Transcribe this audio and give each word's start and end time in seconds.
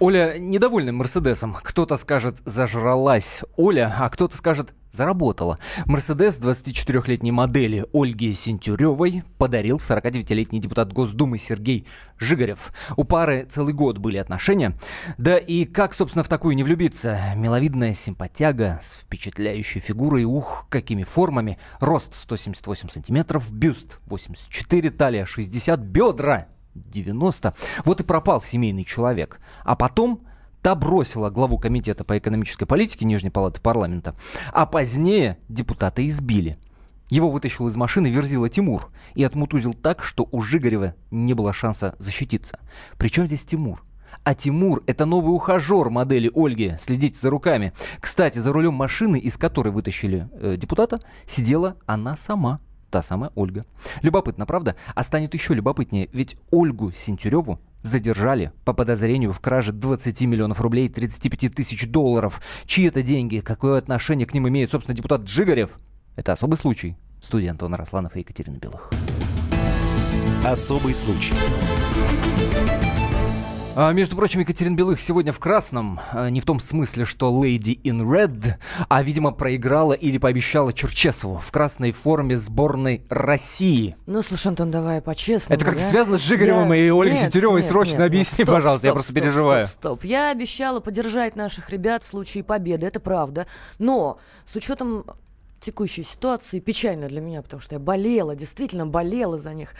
Оля 0.00 0.38
недовольна 0.38 0.92
Мерседесом. 0.92 1.52
Кто-то 1.52 1.98
скажет 1.98 2.38
«зажралась 2.46 3.42
Оля», 3.58 3.94
а 3.98 4.08
кто-то 4.08 4.34
скажет 4.34 4.72
«заработала». 4.92 5.58
Мерседес 5.84 6.40
24-летней 6.40 7.32
модели 7.32 7.84
Ольги 7.92 8.32
Сентюревой 8.32 9.24
подарил 9.36 9.76
49-летний 9.76 10.58
депутат 10.58 10.90
Госдумы 10.94 11.36
Сергей 11.36 11.86
Жигарев. 12.16 12.72
У 12.96 13.04
пары 13.04 13.44
целый 13.44 13.74
год 13.74 13.98
были 13.98 14.16
отношения. 14.16 14.72
Да 15.18 15.36
и 15.36 15.66
как, 15.66 15.92
собственно, 15.92 16.24
в 16.24 16.28
такую 16.28 16.56
не 16.56 16.64
влюбиться? 16.64 17.20
Миловидная 17.36 17.92
симпатяга 17.92 18.78
с 18.80 18.94
впечатляющей 18.94 19.82
фигурой, 19.82 20.24
ух, 20.24 20.66
какими 20.70 21.02
формами. 21.02 21.58
Рост 21.78 22.14
178 22.14 22.88
сантиметров, 22.88 23.52
бюст 23.52 24.00
84, 24.06 24.90
талия 24.92 25.26
60, 25.26 25.78
бедра 25.80 26.48
90. 26.74 27.54
Вот 27.84 28.00
и 28.00 28.04
пропал 28.04 28.42
семейный 28.42 28.84
человек. 28.84 29.40
А 29.64 29.76
потом 29.76 30.22
та 30.62 30.74
бросила 30.74 31.30
главу 31.30 31.58
комитета 31.58 32.04
по 32.04 32.18
экономической 32.18 32.66
политике 32.66 33.04
Нижней 33.04 33.30
палаты 33.30 33.60
парламента, 33.60 34.14
а 34.52 34.66
позднее 34.66 35.38
депутата 35.48 36.06
избили. 36.06 36.58
Его 37.08 37.30
вытащил 37.30 37.66
из 37.66 37.76
машины 37.76 38.06
Верзила 38.06 38.48
Тимур 38.48 38.90
и 39.14 39.24
отмутузил 39.24 39.74
так, 39.74 40.04
что 40.04 40.28
у 40.30 40.42
Жигарева 40.42 40.94
не 41.10 41.34
было 41.34 41.52
шанса 41.52 41.96
защититься. 41.98 42.60
Причем 42.98 43.26
здесь 43.26 43.44
Тимур? 43.44 43.82
А 44.22 44.34
Тимур– 44.34 44.82
это 44.86 45.06
новый 45.06 45.34
ухажер 45.34 45.90
модели 45.90 46.30
Ольги. 46.34 46.76
Следите 46.80 47.18
за 47.18 47.30
руками. 47.30 47.72
Кстати, 48.00 48.38
за 48.38 48.52
рулем 48.52 48.74
машины, 48.74 49.18
из 49.18 49.36
которой 49.36 49.70
вытащили 49.70 50.28
э, 50.32 50.56
депутата, 50.56 51.00
сидела 51.26 51.76
она 51.86 52.16
сама. 52.16 52.60
Та 52.90 53.02
самая 53.02 53.30
Ольга. 53.36 53.64
Любопытно, 54.02 54.46
правда? 54.46 54.74
А 54.94 55.02
станет 55.04 55.32
еще 55.34 55.54
любопытнее, 55.54 56.08
ведь 56.12 56.36
Ольгу 56.50 56.92
Сентюреву 56.92 57.60
задержали 57.82 58.52
по 58.64 58.74
подозрению 58.74 59.32
в 59.32 59.40
краже 59.40 59.72
20 59.72 60.20
миллионов 60.22 60.60
рублей 60.60 60.86
и 60.86 60.88
35 60.88 61.54
тысяч 61.54 61.88
долларов. 61.88 62.42
Чьи 62.66 62.86
это 62.86 63.02
деньги? 63.02 63.38
Какое 63.38 63.78
отношение 63.78 64.26
к 64.26 64.34
ним 64.34 64.48
имеет, 64.48 64.70
собственно, 64.70 64.96
депутат 64.96 65.22
Джигарев? 65.22 65.78
Это 66.16 66.32
особый 66.32 66.58
случай. 66.58 66.96
Студия 67.22 67.52
Антон 67.52 67.74
Росланов 67.74 68.16
и 68.16 68.20
Екатерина 68.20 68.56
Белых. 68.56 68.90
Особый 70.44 70.94
случай. 70.94 71.34
А, 73.76 73.92
между 73.92 74.16
прочим, 74.16 74.40
Екатерин 74.40 74.74
Белых 74.74 75.00
сегодня 75.00 75.32
в 75.32 75.38
красном, 75.38 76.00
а, 76.12 76.28
не 76.28 76.40
в 76.40 76.44
том 76.44 76.58
смысле, 76.58 77.04
что 77.04 77.30
Lady 77.30 77.80
in 77.82 78.02
Red, 78.02 78.54
а, 78.88 79.02
видимо, 79.02 79.30
проиграла 79.30 79.92
или 79.92 80.18
пообещала 80.18 80.72
Черчесову 80.72 81.38
в 81.38 81.50
красной 81.52 81.92
форме 81.92 82.36
сборной 82.36 83.06
России. 83.08 83.94
Ну, 84.06 84.22
слушай, 84.22 84.48
Антон, 84.48 84.72
давай 84.72 85.00
по-честному. 85.00 85.54
Это 85.56 85.64
как-то 85.64 85.82
да? 85.82 85.88
связано 85.88 86.18
с 86.18 86.22
Жигаревым 86.22 86.72
Я- 86.72 86.86
и 86.86 86.90
Ольгой 86.90 87.14
Нет, 87.14 87.24
Сентюревой? 87.26 87.62
нет, 87.62 87.70
Срочно 87.70 87.92
нет, 87.92 87.98
нет. 88.00 88.06
объясни, 88.08 88.44
Стоп, 88.44 88.56
пожалуйста, 88.56 88.86
я 88.86 88.90
стоп, 88.90 88.96
просто 88.96 89.12
стоп, 89.12 89.22
переживаю. 89.22 89.66
Стоп, 89.66 89.78
стоп. 89.78 90.04
Я 90.04 90.30
обещала 90.30 90.80
поддержать 90.80 91.36
наших 91.36 91.70
ребят 91.70 92.02
в 92.02 92.06
случае 92.06 92.42
победы, 92.42 92.86
это 92.86 92.98
правда. 92.98 93.46
Но 93.78 94.18
с 94.52 94.56
учетом 94.56 95.04
текущей 95.60 96.02
ситуации 96.02 96.58
печально 96.58 97.08
для 97.08 97.20
меня, 97.20 97.42
потому 97.42 97.60
что 97.60 97.74
я 97.74 97.78
болела, 97.78 98.34
действительно 98.34 98.86
болела 98.86 99.38
за 99.38 99.54
них. 99.54 99.74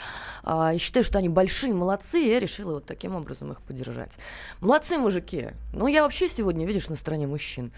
А, 0.45 0.75
и 0.75 0.79
считаю, 0.79 1.05
что 1.05 1.19
они 1.19 1.29
большие, 1.29 1.75
молодцы, 1.75 2.23
и 2.23 2.29
я 2.29 2.39
решила 2.39 2.75
вот 2.75 2.87
таким 2.87 3.17
образом 3.17 3.53
их 3.53 3.61
поддержать. 3.63 4.19
Молодцы, 4.61 4.99
мужики. 4.99 5.49
Ну, 5.73 5.87
я 5.87 6.03
вообще 6.03 6.29
сегодня, 6.29 6.67
видишь, 6.67 6.89
на 6.89 6.97
стороне 6.97 7.27
мужчин. 7.27 7.73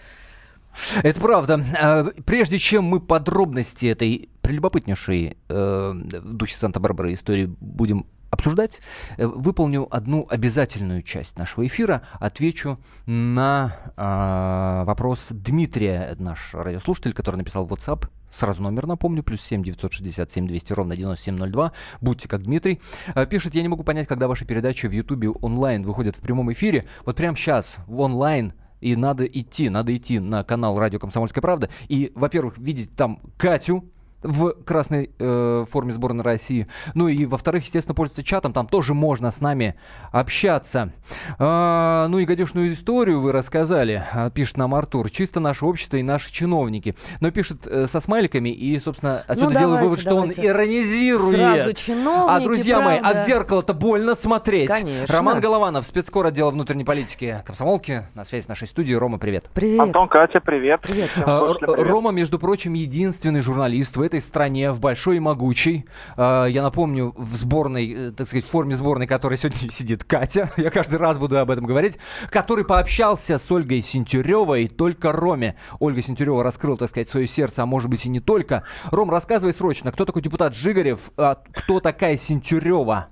Это 1.02 1.20
правда. 1.20 1.64
А, 1.80 2.04
Прежде 2.24 2.58
чем 2.58 2.84
мы 2.84 3.00
подробности 3.00 3.86
этой 3.86 4.28
прелюбопытнейшей 4.40 5.36
э, 5.48 5.92
духе 5.94 6.56
Санта-Барбары 6.56 7.12
истории 7.12 7.54
будем 7.60 8.06
обсуждать, 8.32 8.80
э, 9.18 9.26
выполню 9.26 9.86
одну 9.94 10.26
обязательную 10.28 11.02
часть 11.02 11.36
нашего 11.36 11.66
эфира. 11.66 12.02
Отвечу 12.18 12.78
на 13.06 13.76
а, 13.96 14.84
вопрос 14.84 15.28
Дмитрия, 15.30 16.16
наш 16.18 16.54
радиослушатель, 16.54 17.12
который 17.12 17.36
написал 17.36 17.66
в 17.66 17.72
WhatsApp. 17.72 18.08
Сразу 18.32 18.62
номер 18.62 18.86
напомню, 18.86 19.22
плюс 19.22 19.42
7 19.42 19.62
967 19.62 20.48
200 20.48 20.72
ровно 20.72 20.96
9702. 20.96 21.72
Будьте 22.00 22.26
как 22.26 22.42
Дмитрий. 22.42 22.80
А, 23.14 23.26
Пишет, 23.26 23.54
я 23.54 23.60
не 23.60 23.68
могу 23.68 23.84
понять, 23.84 24.08
когда 24.08 24.28
ваши 24.28 24.46
передачи 24.46 24.86
в 24.86 24.92
Ютубе 24.92 25.28
онлайн 25.28 25.82
выходят 25.82 26.16
в 26.16 26.20
прямом 26.20 26.50
эфире. 26.52 26.86
Вот 27.04 27.16
прямо 27.16 27.36
сейчас 27.36 27.76
в 27.86 28.00
онлайн 28.00 28.54
и 28.80 28.96
надо 28.96 29.26
идти, 29.26 29.68
надо 29.68 29.94
идти 29.94 30.18
на 30.18 30.42
канал 30.42 30.78
Радио 30.78 30.98
Комсомольская 30.98 31.42
правда 31.42 31.68
и, 31.88 32.10
во-первых, 32.14 32.58
видеть 32.58 32.96
там 32.96 33.20
Катю 33.36 33.84
в 34.22 34.52
красной 34.64 35.10
э, 35.18 35.64
форме 35.70 35.92
сборной 35.92 36.24
России. 36.24 36.66
Ну 36.94 37.08
и, 37.08 37.26
во-вторых, 37.26 37.64
естественно, 37.64 37.94
пользоваться 37.94 38.22
чатом. 38.22 38.52
Там 38.52 38.66
тоже 38.66 38.94
можно 38.94 39.30
с 39.30 39.40
нами 39.40 39.74
общаться. 40.10 40.92
А, 41.38 42.06
ну 42.08 42.18
и 42.18 42.24
гадюшную 42.24 42.72
историю 42.72 43.20
вы 43.20 43.32
рассказали, 43.32 44.04
а, 44.12 44.30
пишет 44.30 44.56
нам 44.56 44.74
Артур. 44.74 45.10
Чисто 45.10 45.40
наше 45.40 45.64
общество 45.64 45.96
и 45.96 46.02
наши 46.02 46.32
чиновники. 46.32 46.96
Но 47.20 47.30
пишет 47.30 47.66
э, 47.66 47.86
со 47.86 48.00
смайликами 48.00 48.48
и, 48.50 48.78
собственно, 48.78 49.22
отсюда 49.26 49.52
делаю 49.52 49.60
давайте, 49.60 49.84
вывод, 49.84 50.00
что 50.00 50.10
давайте. 50.10 50.40
он 50.40 50.46
иронизирует. 50.46 51.36
Сразу 51.36 51.72
чиновники, 51.74 52.36
а, 52.36 52.40
друзья 52.40 52.80
мои, 52.80 52.96
а 52.96 52.98
в 52.98 53.02
правда. 53.02 53.20
зеркало-то 53.20 53.74
больно 53.74 54.14
смотреть. 54.14 54.68
Конечно. 54.68 55.14
Роман 55.14 55.40
Голованов, 55.40 55.86
спецкор 55.86 56.26
отдела 56.26 56.50
внутренней 56.50 56.84
политики 56.84 57.42
комсомолки. 57.44 58.06
На 58.14 58.24
связи 58.24 58.44
с 58.44 58.48
нашей 58.48 58.68
студией. 58.68 58.96
Рома, 58.96 59.18
привет. 59.18 59.46
Привет. 59.54 59.80
Антон, 59.80 60.08
Катя, 60.08 60.40
привет. 60.40 60.80
Привет. 60.82 61.10
Всем 61.10 61.24
А, 61.26 61.54
привет. 61.54 61.88
Рома, 61.88 62.10
между 62.10 62.38
прочим, 62.38 62.74
единственный 62.74 63.40
журналист 63.40 63.96
в 63.96 64.02
этой 64.02 64.11
стране, 64.20 64.70
в 64.70 64.80
большой 64.80 65.16
и 65.16 65.20
могучей. 65.20 65.86
А, 66.16 66.46
Я 66.46 66.62
напомню, 66.62 67.14
в 67.16 67.34
сборной, 67.36 68.08
э, 68.08 68.10
так 68.12 68.26
сказать, 68.26 68.44
в 68.44 68.50
форме 68.50 68.74
сборной, 68.74 69.06
которой 69.06 69.36
сегодня 69.38 69.58
сидит 69.70 70.04
Катя, 70.04 70.50
я 70.56 70.70
каждый 70.70 70.98
раз 70.98 71.18
буду 71.18 71.38
об 71.38 71.50
этом 71.50 71.66
говорить, 71.66 71.98
который 72.30 72.64
пообщался 72.64 73.38
с 73.38 73.50
Ольгой 73.50 73.82
Сентюревой 73.82 74.68
только 74.68 75.12
Роме. 75.12 75.56
Ольга 75.80 76.02
Сентюрева 76.02 76.42
раскрыла, 76.42 76.76
так 76.76 76.88
сказать, 76.88 77.08
свое 77.08 77.26
сердце, 77.26 77.62
а 77.62 77.66
может 77.66 77.90
быть 77.90 78.06
и 78.06 78.08
не 78.08 78.20
только. 78.20 78.64
Ром, 78.90 79.10
рассказывай 79.10 79.52
срочно, 79.52 79.92
кто 79.92 80.04
такой 80.04 80.22
депутат 80.22 80.54
Жигарев, 80.54 81.10
а 81.16 81.38
кто 81.52 81.80
такая 81.80 82.16
Сентюрева? 82.16 83.08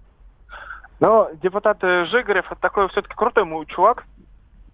Ну, 1.00 1.28
депутат 1.42 1.78
э, 1.82 2.04
Жигарев 2.06 2.46
это 2.50 2.60
такой 2.60 2.88
все-таки 2.90 3.14
крутой 3.14 3.46
чувак, 3.66 4.04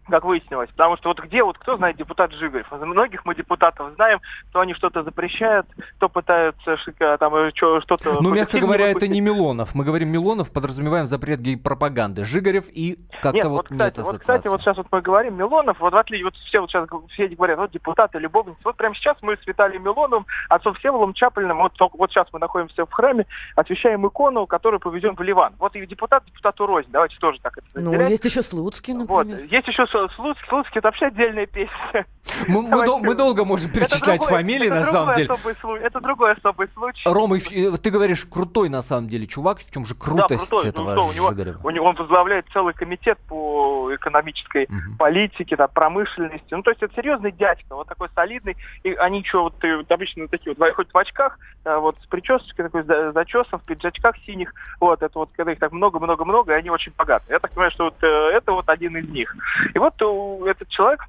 как 0.08 0.25
выяснилось. 0.25 0.70
Потому 0.70 0.97
что 0.97 1.08
вот 1.08 1.20
где, 1.20 1.43
вот 1.43 1.58
кто 1.58 1.76
знает 1.76 1.97
депутат 1.97 2.32
Жигарев? 2.32 2.70
Многих 2.70 3.25
мы 3.25 3.35
депутатов 3.35 3.94
знаем, 3.94 4.20
то 4.53 4.61
они 4.61 4.75
что-то 4.75 5.03
запрещают, 5.03 5.67
то 5.99 6.08
пытаются 6.08 6.75
шика- 6.75 7.19
там 7.19 7.35
э, 7.35 7.50
что-то... 7.55 8.19
Ну, 8.23 8.35
мягко 8.35 8.58
говоря, 8.58 8.87
это 8.87 8.94
выпустить. 8.94 9.12
не 9.14 9.20
Милонов. 9.20 9.75
Мы 9.75 9.85
говорим 9.85 10.11
Милонов, 10.11 10.53
подразумеваем 10.53 11.08
запрет 11.08 11.41
гей-пропаганды. 11.41 12.25
Жигарев 12.25 12.67
и 12.69 12.99
как-то 13.23 13.49
вот, 13.49 13.56
вот, 13.56 13.70
нет 13.70 13.93
кстати, 13.94 14.00
вот, 14.00 14.19
кстати, 14.20 14.49
вот 14.49 14.61
сейчас 14.61 14.76
вот 14.76 14.87
мы 14.91 15.00
говорим 15.00 15.37
Милонов, 15.37 15.81
вот 15.81 15.93
в 15.93 15.97
отличие, 15.97 16.25
вот 16.26 16.35
все 16.37 16.61
вот 16.61 16.70
сейчас 16.70 16.88
все 17.11 17.29
говорят, 17.29 17.58
вот 17.58 17.70
депутаты, 17.70 18.19
любовницы, 18.19 18.58
вот 18.64 18.76
прямо 18.76 18.94
сейчас 18.94 19.17
мы 19.23 19.37
с 19.37 19.47
Виталием 19.47 19.82
Милоновым, 19.82 20.26
отцом 20.49 20.75
Всеволодом 20.75 21.14
Чаплиным, 21.14 21.58
вот, 21.58 21.73
только- 21.75 21.97
вот 21.97 22.11
сейчас 22.11 22.26
мы 22.32 22.38
находимся 22.38 22.87
в 22.87 22.93
храме, 22.93 23.26
освещаем 23.56 24.06
икону, 24.06 24.47
которую 24.47 24.81
повезем 24.81 25.14
в 25.17 25.20
Ливан. 25.23 25.55
Вот 25.58 25.75
и 25.76 25.87
депутат 25.87 26.25
депутату 26.26 26.67
рознь, 26.67 26.88
давайте 26.91 27.17
тоже 27.19 27.38
так 27.41 27.58
это 27.58 27.67
Ну, 27.75 27.93
есть 28.08 28.25
еще 28.25 28.43
Слуцкий, 28.43 28.94
Вот. 28.94 29.26
например. 29.26 29.47
Есть 29.50 29.69
еще 29.69 29.87
что, 29.96 30.34
Слуцкий, 30.48 30.78
это 30.78 30.88
вообще 30.88 31.06
отдельная 31.06 31.46
песня. 31.46 32.06
Мы, 32.48 32.60
мы 32.62 32.84
дол- 32.84 32.98
мы 32.98 33.14
долго 33.14 33.44
можем 33.44 33.70
перечислять 33.70 34.19
другой, 34.19 34.38
фамилии, 34.38 34.69
на 34.69 34.84
самом 34.84 35.14
деле. 35.14 35.32
особый 35.32 35.81
это 35.81 36.00
другой 36.00 36.32
особый 36.32 36.69
случай. 36.75 37.02
Рома, 37.08 37.38
ты 37.38 37.90
говоришь, 37.90 38.25
крутой 38.25 38.69
на 38.69 38.82
самом 38.82 39.08
деле 39.08 39.26
чувак. 39.26 39.60
В 39.60 39.70
чем 39.70 39.87
же 39.87 39.94
крутость 39.94 40.50
да, 40.50 40.56
крутой. 40.56 40.69
этого 40.70 40.94
Ну, 40.94 41.00
что, 41.02 41.08
у 41.08 41.12
него, 41.12 41.54
у 41.62 41.70
него 41.70 41.87
он 41.87 41.94
возглавляет 41.94 42.46
целый 42.52 42.75
комитет 42.75 43.16
по 43.28 43.94
экономической 43.94 44.66
Мгм. 44.69 44.96
политике, 44.98 45.54
да, 45.56 45.69
промышленности. 45.69 46.52
Ну, 46.52 46.62
то 46.62 46.70
есть 46.70 46.82
это 46.82 46.93
серьезный 46.94 47.31
дядька, 47.31 47.76
вот 47.76 47.87
такой 47.87 48.08
солидный. 48.14 48.56
И 48.82 48.93
они 48.94 49.25
что, 49.25 49.44
вот, 49.44 49.62
э, 49.64 49.76
вот 49.76 49.90
обычно 49.90 50.26
такие 50.28 50.54
вот, 50.58 50.75
хоть 50.75 50.93
в 50.93 50.98
очках, 50.98 51.38
э, 51.64 51.76
вот 51.76 51.96
с 52.02 52.06
причесочкой 52.06 52.64
такой, 52.66 52.82
с 52.82 52.87
за- 52.87 53.12
зачесом, 53.12 53.60
в 53.60 53.62
пиджачках 53.62 54.16
синих. 54.26 54.52
Вот, 54.81 55.00
это 55.00 55.16
вот, 55.16 55.31
когда 55.37 55.52
их 55.52 55.60
так 55.60 55.70
много-много-много, 55.72 56.52
и 56.52 56.56
они 56.56 56.70
очень 56.70 56.93
богаты. 56.98 57.26
Я 57.28 57.38
так 57.38 57.52
понимаю, 57.52 57.70
что 57.70 57.84
вот 57.84 57.94
э, 58.02 58.06
это 58.34 58.52
вот 58.52 58.69
один 58.69 58.96
из 58.96 59.08
них. 59.08 59.34
И 59.75 59.78
вот 59.78 59.86
э, 60.00 60.50
этот 60.50 60.69
человек, 60.69 61.05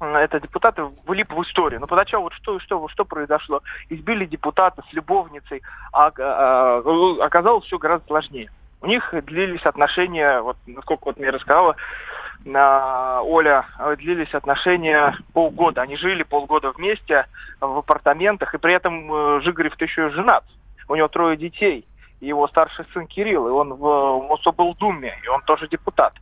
м, 0.00 0.14
это 0.16 0.40
депутаты 0.40 0.84
влип 1.06 1.32
в 1.32 1.42
историю. 1.42 1.80
Но 1.80 1.86
поначалу 1.86 2.24
вот 2.24 2.34
что, 2.34 2.58
что, 2.60 2.88
что 2.88 3.04
произошло? 3.04 3.62
Избили 3.88 4.24
депутата 4.24 4.82
с 4.88 4.92
любовницей, 4.92 5.62
а, 5.92 6.06
а, 6.06 6.12
а, 6.84 7.24
оказалось 7.24 7.64
все 7.64 7.78
гораздо 7.78 8.06
сложнее. 8.06 8.50
У 8.80 8.86
них 8.86 9.14
длились 9.26 9.64
отношения, 9.64 10.40
вот 10.40 10.56
насколько 10.66 11.04
вот 11.04 11.16
мне 11.16 11.30
рассказала 11.30 11.76
на 12.44 13.22
Оля, 13.22 13.66
э, 13.78 13.96
длились 13.96 14.34
отношения 14.34 15.16
полгода. 15.32 15.82
Они 15.82 15.96
жили 15.96 16.22
полгода 16.22 16.72
вместе 16.72 17.26
в 17.60 17.78
апартаментах, 17.78 18.54
и 18.54 18.58
при 18.58 18.74
этом 18.74 19.12
э, 19.12 19.40
Жигарев-то 19.42 19.84
еще 19.84 20.08
и 20.08 20.10
женат. 20.10 20.44
У 20.88 20.96
него 20.96 21.08
трое 21.08 21.36
детей. 21.36 21.86
Его 22.20 22.46
старший 22.48 22.84
сын 22.92 23.06
Кирилл, 23.06 23.48
и 23.48 23.50
он 23.50 23.74
в 23.74 24.26
Мособлдуме, 24.28 25.14
и 25.24 25.28
он 25.28 25.42
тоже 25.42 25.68
депутат. 25.68 26.14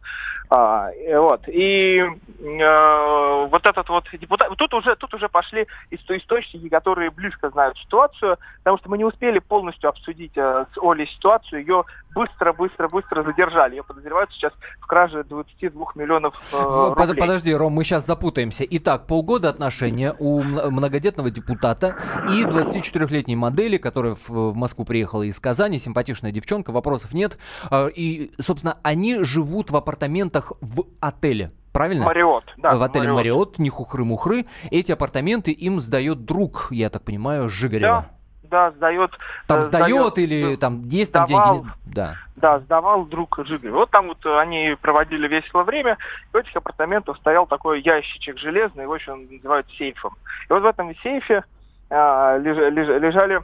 А, 0.51 0.91
и 0.91 1.15
вот. 1.15 1.43
И 1.47 1.99
э, 2.01 3.47
вот 3.49 3.67
этот 3.67 3.89
вот 3.89 4.05
депутат... 4.13 4.49
Тут 4.59 4.75
уже, 4.75 4.97
тут 4.97 5.15
уже 5.15 5.29
пошли 5.29 5.69
исто- 5.93 6.19
источники, 6.19 6.69
которые 6.69 7.11
близко 7.11 7.51
знают 7.51 7.79
ситуацию, 7.79 8.37
потому 8.59 8.79
что 8.79 8.91
мы 8.91 8.99
не 8.99 9.05
успели 9.05 9.39
полностью 9.39 9.89
обсудить 9.89 10.33
э, 10.37 10.67
с 10.75 10.79
Олей 10.83 11.07
ситуацию. 11.07 11.61
Ее 11.61 11.85
быстро-быстро-быстро 12.17 13.23
задержали. 13.23 13.77
Ее 13.77 13.85
подозревают 13.85 14.33
сейчас 14.33 14.53
в 14.81 14.87
краже 14.87 15.23
22 15.23 15.87
миллионов 15.95 16.35
э, 16.53 16.57
Ну, 16.61 16.95
рублей. 16.95 17.17
Подожди, 17.17 17.55
Ром, 17.55 17.73
мы 17.73 17.85
сейчас 17.85 18.05
запутаемся. 18.05 18.65
Итак, 18.69 19.07
полгода 19.07 19.49
отношения 19.51 20.17
у 20.19 20.43
многодетного 20.43 21.31
депутата 21.31 21.97
и 22.29 22.43
24-летней 22.43 23.37
модели, 23.37 23.77
которая 23.77 24.17
в, 24.17 24.29
в 24.29 24.57
Москву 24.57 24.85
приехала 24.85 25.23
из 25.23 25.39
Казани, 25.39 25.79
симпатичная 25.79 26.33
девчонка, 26.33 26.73
вопросов 26.73 27.13
нет. 27.13 27.39
А, 27.71 27.87
И, 27.87 28.33
собственно, 28.41 28.79
они 28.83 29.23
живут 29.23 29.71
в 29.71 29.77
апартаментах 29.77 30.40
в 30.61 30.85
отеле. 31.01 31.53
Правильно? 31.73 32.05
Мариот, 32.05 32.45
да. 32.57 32.75
в 32.75 32.83
отеле 32.83 33.13
Мариот. 33.13 33.59
Не 33.59 33.71
хухры-мухры. 33.71 34.47
Эти 34.71 34.91
апартаменты 34.91 35.53
им 35.53 35.81
сдает 35.81 36.25
друг, 36.25 36.69
я 36.71 36.91
так 36.91 37.03
понимаю, 37.03 37.49
Жигарева. 37.49 38.07
Да, 38.43 38.73
сдает. 38.73 39.13
Там 39.47 39.61
э, 39.61 39.63
сдает 39.63 39.87
сдает, 39.87 40.19
или 40.19 40.55
э, 40.55 40.57
там 40.57 40.83
есть 40.89 41.13
там 41.13 41.29
сдавал. 41.29 41.55
деньги? 41.55 41.69
Да. 41.87 42.17
Да, 42.35 42.59
сдавал 42.59 43.05
друг 43.05 43.39
Жигарев. 43.47 43.75
Вот 43.75 43.91
там 43.91 44.09
вот 44.09 44.27
они 44.27 44.77
проводили 44.81 45.29
весело 45.29 45.63
время. 45.63 45.99
И 46.33 46.37
в 46.37 46.37
этих 46.37 46.57
апартаментах 46.57 47.17
стоял 47.19 47.47
такой 47.47 47.81
ящичек 47.81 48.39
железный, 48.39 48.83
его 48.83 48.97
еще 48.97 49.15
называют 49.15 49.69
сейфом. 49.79 50.17
И 50.49 50.53
вот 50.53 50.63
в 50.63 50.67
этом 50.67 50.93
сейфе 50.97 51.45
а, 51.91 52.39
лежа- 52.39 52.71
лежа- 52.71 52.99
лежали 52.99 53.43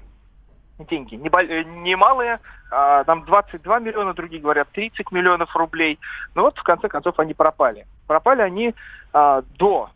деньги. 0.78 1.14
Небо- 1.14 1.42
э, 1.42 1.64
Немалые, 1.64 2.40
а, 2.70 3.04
там 3.04 3.24
22 3.24 3.78
миллиона, 3.78 4.14
другие 4.14 4.42
говорят 4.42 4.68
30 4.72 5.10
миллионов 5.12 5.54
рублей. 5.56 5.98
Но 6.34 6.42
вот 6.42 6.58
в 6.58 6.62
конце 6.62 6.88
концов 6.88 7.18
они 7.18 7.34
пропали. 7.34 7.86
Пропали 8.06 8.42
они 8.42 8.74
а, 9.12 9.42
до 9.56 9.90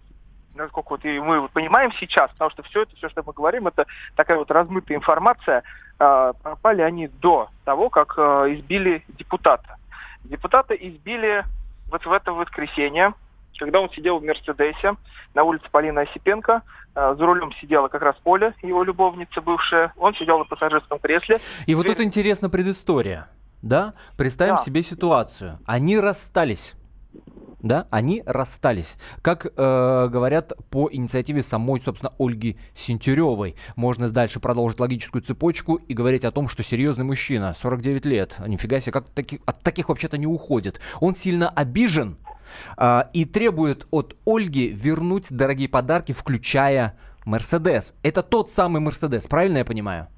насколько 0.54 0.90
вот 0.90 1.04
и 1.04 1.20
мы 1.20 1.48
понимаем 1.48 1.92
сейчас, 1.92 2.30
потому 2.32 2.50
что 2.50 2.62
все 2.64 2.82
это, 2.82 2.94
все, 2.96 3.08
что 3.08 3.22
мы 3.24 3.32
говорим, 3.32 3.68
это 3.68 3.86
такая 4.16 4.36
вот 4.36 4.50
размытая 4.50 4.98
информация, 4.98 5.62
а, 5.98 6.32
пропали 6.32 6.82
они 6.82 7.08
до 7.08 7.48
того, 7.64 7.88
как 7.88 8.14
а, 8.18 8.46
избили 8.52 9.04
депутата. 9.08 9.76
Депутата 10.24 10.74
избили 10.74 11.44
вот 11.90 12.04
в 12.04 12.12
это 12.12 12.32
воскресенье, 12.32 13.14
когда 13.60 13.80
он 13.80 13.90
сидел 13.90 14.18
в 14.18 14.24
Мерседесе 14.24 14.96
на 15.34 15.44
улице 15.44 15.66
Полина 15.70 16.00
Осипенко. 16.00 16.62
А, 16.94 17.14
За 17.14 17.24
рулем 17.24 17.52
сидела 17.60 17.88
как 17.88 18.02
раз 18.02 18.16
Оля, 18.24 18.54
его 18.62 18.82
любовница 18.82 19.40
бывшая. 19.40 19.92
Он 19.96 20.14
сидел 20.14 20.38
на 20.38 20.44
пассажирском 20.44 20.98
кресле. 20.98 21.38
И 21.66 21.74
вот 21.74 21.82
Дверь- 21.84 21.96
тут 21.96 22.06
интересна 22.06 22.50
предыстория. 22.50 23.28
Да? 23.62 23.94
Представим 24.16 24.56
Да. 24.56 24.62
себе 24.62 24.82
ситуацию. 24.82 25.58
Они 25.66 25.98
расстались. 25.98 26.74
Да, 27.62 27.86
они 27.90 28.22
расстались. 28.24 28.96
Как 29.20 29.44
э, 29.44 29.50
говорят 30.08 30.54
по 30.70 30.88
инициативе 30.90 31.42
самой, 31.42 31.82
собственно, 31.82 32.10
Ольги 32.18 32.56
Сентюревой. 32.74 33.54
Можно 33.76 34.08
дальше 34.08 34.40
продолжить 34.40 34.80
логическую 34.80 35.20
цепочку 35.20 35.74
и 35.74 35.92
говорить 35.92 36.24
о 36.24 36.30
том, 36.30 36.48
что 36.48 36.62
серьезный 36.62 37.04
мужчина, 37.04 37.52
49 37.52 38.06
лет, 38.06 38.36
нифига 38.46 38.80
себе, 38.80 38.92
как 38.92 39.10
таки- 39.10 39.40
от 39.44 39.62
таких 39.62 39.90
вообще-то 39.90 40.16
не 40.16 40.26
уходит. 40.26 40.80
Он 41.00 41.14
сильно 41.14 41.50
обижен 41.50 42.16
а, 42.24 42.29
и 43.12 43.24
требует 43.24 43.86
от 43.90 44.16
Ольги 44.26 44.68
вернуть 44.68 45.26
дорогие 45.30 45.68
подарки, 45.68 46.12
включая 46.12 46.96
Мерседес. 47.24 47.94
Это 48.02 48.22
тот 48.22 48.50
самый 48.50 48.80
Мерседес, 48.80 49.26
правильно 49.26 49.58
я 49.58 49.64
понимаю? 49.64 50.08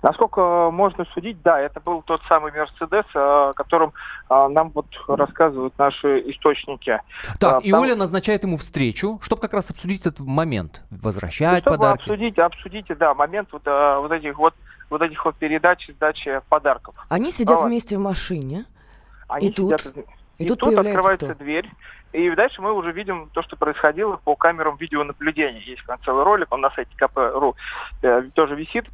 Насколько 0.00 0.70
можно 0.70 1.04
судить, 1.06 1.42
да, 1.42 1.58
это 1.60 1.80
был 1.80 2.02
тот 2.02 2.20
самый 2.28 2.52
Мерседес, 2.52 3.04
а, 3.16 3.48
о 3.50 3.52
котором 3.52 3.92
а, 4.28 4.48
нам 4.48 4.70
вот 4.72 4.86
рассказывают 5.08 5.76
наши 5.76 6.20
источники. 6.30 7.00
Так, 7.40 7.56
А, 7.56 7.58
и 7.58 7.72
там- 7.72 7.80
Оля 7.80 7.96
назначает 7.96 8.44
ему 8.44 8.56
встречу, 8.58 9.18
чтобы 9.22 9.42
как 9.42 9.54
раз 9.54 9.70
обсудить 9.70 10.02
этот 10.06 10.20
момент. 10.20 10.82
Возвращать 10.90 11.62
Чтобы 11.64 11.78
подарки. 11.78 12.02
обсудить, 12.02 12.38
обсудите, 12.38 12.94
да, 12.94 13.12
момент 13.14 13.48
вот, 13.50 13.62
а, 13.66 13.98
вот 13.98 14.12
этих 14.12 14.38
вот 14.38 14.54
вот 14.90 15.02
этих 15.02 15.22
вот 15.24 15.34
передач, 15.36 15.86
сдачи 15.96 16.40
подарков. 16.48 16.94
Они 17.10 17.30
сидят 17.30 17.60
Вот. 17.60 17.66
вместе 17.66 17.98
в 17.98 18.00
машине. 18.00 18.64
Они 19.28 19.48
И 19.48 19.52
тут- 19.52 19.78
сидят, 19.80 19.94
и 20.38 20.44
и, 20.44 20.48
тут 20.48 20.60
тут, 20.60 20.78
открывается 20.78 21.34
кто? 21.34 21.44
дверь. 21.44 21.68
И 22.12 22.30
дальше 22.30 22.62
мы 22.62 22.72
уже 22.72 22.92
видим 22.92 23.28
то, 23.32 23.42
что 23.42 23.56
происходило 23.56 24.16
по 24.16 24.34
камерам 24.34 24.76
видеонаблюдения. 24.76 25.60
Есть 25.60 25.82
целый 26.04 26.24
ролик, 26.24 26.46
он 26.50 26.60
на 26.62 26.70
сайте 26.70 26.90
КП.ру 26.96 27.54
э, 28.02 28.22
тоже 28.34 28.54
висит. 28.54 28.86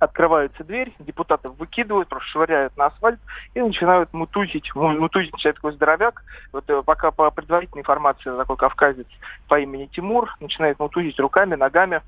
Открывается 0.00 0.62
дверь, 0.62 0.94
депутатов 1.00 1.56
выкидывают, 1.58 2.08
просто 2.08 2.28
швыряют 2.28 2.76
на 2.76 2.86
асфальт 2.86 3.18
и 3.54 3.60
начинают 3.60 4.12
мутузить. 4.12 4.72
Му- 4.74 4.90
Мутузить 4.98 5.32
начинает 5.32 5.56
такой 5.56 5.72
здоровяк. 5.72 6.22
Вот 6.52 6.68
э, 6.68 6.82
пока 6.84 7.10
по 7.10 7.30
предварительной 7.30 7.82
информации 7.82 8.36
такой 8.36 8.56
кавказец 8.56 9.06
по 9.48 9.58
имени 9.58 9.86
Тимур 9.86 10.36
начинает 10.40 10.78
мутузить 10.78 11.18
руками, 11.18 11.54
ногами. 11.56 12.02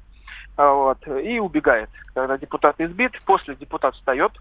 А, 0.61 0.75
Вот, 0.75 0.99
и 1.07 1.41
убегает. 1.41 1.89
Когда 2.12 2.37
депутат 2.37 2.79
избит, 2.79 3.12
после 3.25 3.55
депутат 3.55 3.95
встает, 3.95 4.33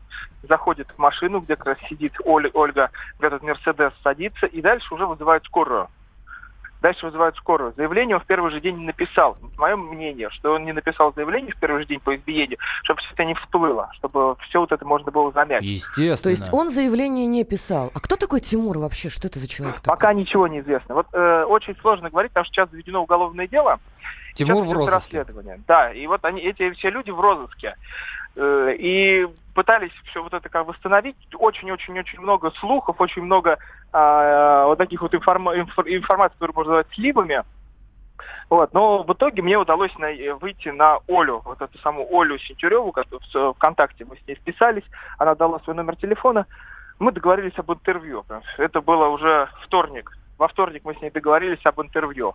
заходит 0.43 0.89
в 0.91 0.97
машину, 0.97 1.39
где 1.39 1.55
как 1.55 1.67
раз 1.67 1.77
сидит 1.87 2.13
Оль- 2.25 2.51
Ольга, 2.53 2.89
в 3.19 3.23
этот 3.23 3.41
Мерседес 3.41 3.93
садится, 4.03 4.45
и 4.45 4.61
дальше 4.61 4.93
уже 4.93 5.05
вызывают 5.05 5.45
скорую. 5.45 5.87
Дальше 6.81 7.05
вызывают 7.05 7.35
скорую. 7.35 7.73
Заявление 7.75 8.15
он 8.15 8.21
в 8.21 8.25
первый 8.25 8.51
же 8.51 8.61
день 8.61 8.77
не 8.77 8.85
написал. 8.85 9.37
Мое 9.57 9.75
мнение, 9.75 10.29
что 10.29 10.53
он 10.53 10.63
не 10.63 10.71
написал 10.71 11.13
заявление 11.13 11.53
в 11.53 11.59
первый 11.59 11.81
же 11.81 11.87
день 11.87 11.99
по 11.99 12.15
избиению, 12.15 12.57
чтобы 12.83 13.01
все 13.01 13.09
это 13.13 13.25
не 13.25 13.33
всплыло, 13.35 13.89
чтобы 13.95 14.37
все 14.47 14.59
вот 14.61 14.71
это 14.71 14.85
можно 14.85 15.11
было 15.11 15.31
замять. 15.33 15.61
Естественно. 15.63 16.15
То 16.17 16.29
есть 16.29 16.53
он 16.53 16.69
заявление 16.69 17.25
не 17.25 17.43
писал. 17.43 17.91
А 17.93 17.99
кто 17.99 18.15
такой 18.15 18.39
Тимур 18.39 18.77
вообще? 18.77 19.09
Что 19.09 19.27
это 19.27 19.39
за 19.39 19.47
человек 19.47 19.81
такой? 19.81 19.95
Пока 19.95 20.13
ничего 20.13 20.47
не 20.47 20.59
известно. 20.61 20.95
Вот 20.95 21.07
э, 21.11 21.43
очень 21.43 21.75
сложно 21.81 22.09
говорить, 22.09 22.31
потому 22.31 22.45
что 22.45 22.53
сейчас 22.53 22.69
заведено 22.71 23.03
уголовное 23.03 23.47
дело. 23.47 23.79
Тимур 24.35 24.63
Сейчас 24.63 24.67
в 24.67 24.69
идет 24.69 24.75
розыске. 24.89 24.93
расследование. 25.19 25.59
Да, 25.67 25.91
и 25.91 26.07
вот 26.07 26.23
они, 26.23 26.39
эти 26.41 26.71
все 26.71 26.89
люди 26.91 27.11
в 27.11 27.19
розыске. 27.19 27.75
Э, 28.37 28.73
И 28.77 29.27
пытались 29.59 29.91
все 30.05 30.23
вот 30.23 30.33
это 30.33 30.47
как 30.47 30.67
восстановить. 30.67 31.17
Очень-очень-очень 31.37 32.21
много 32.21 32.49
слухов, 32.51 33.01
очень 33.01 33.23
много 33.23 33.57
а, 33.91 34.67
вот 34.67 34.77
таких 34.77 35.01
вот 35.01 35.13
информа- 35.13 35.53
инфор- 35.53 35.93
информации, 35.93 36.35
которую 36.35 36.55
можно 36.55 36.71
назвать 36.75 36.95
сливами. 36.95 37.43
Вот, 38.49 38.73
но 38.73 39.03
в 39.03 39.11
итоге 39.11 39.41
мне 39.41 39.57
удалось 39.57 39.93
на- 39.97 40.13
э, 40.13 40.33
выйти 40.33 40.69
на 40.69 40.99
Олю, 41.09 41.41
вот 41.43 41.61
эту 41.61 41.77
самую 41.79 42.07
Олю 42.09 42.37
Сентюреву, 42.37 42.93
в 42.93 43.53
ВКонтакте 43.55 44.05
мы 44.05 44.15
с 44.15 44.27
ней 44.29 44.35
списались, 44.35 44.85
она 45.17 45.35
дала 45.35 45.59
свой 45.59 45.75
номер 45.75 45.97
телефона, 45.97 46.45
мы 46.97 47.11
договорились 47.11 47.59
об 47.59 47.69
интервью. 47.69 48.23
Это 48.57 48.79
было 48.79 49.09
уже 49.09 49.49
вторник. 49.65 50.17
Во 50.37 50.47
вторник 50.47 50.83
мы 50.85 50.95
с 50.95 51.01
ней 51.01 51.11
договорились 51.11 51.65
об 51.65 51.81
интервью. 51.81 52.33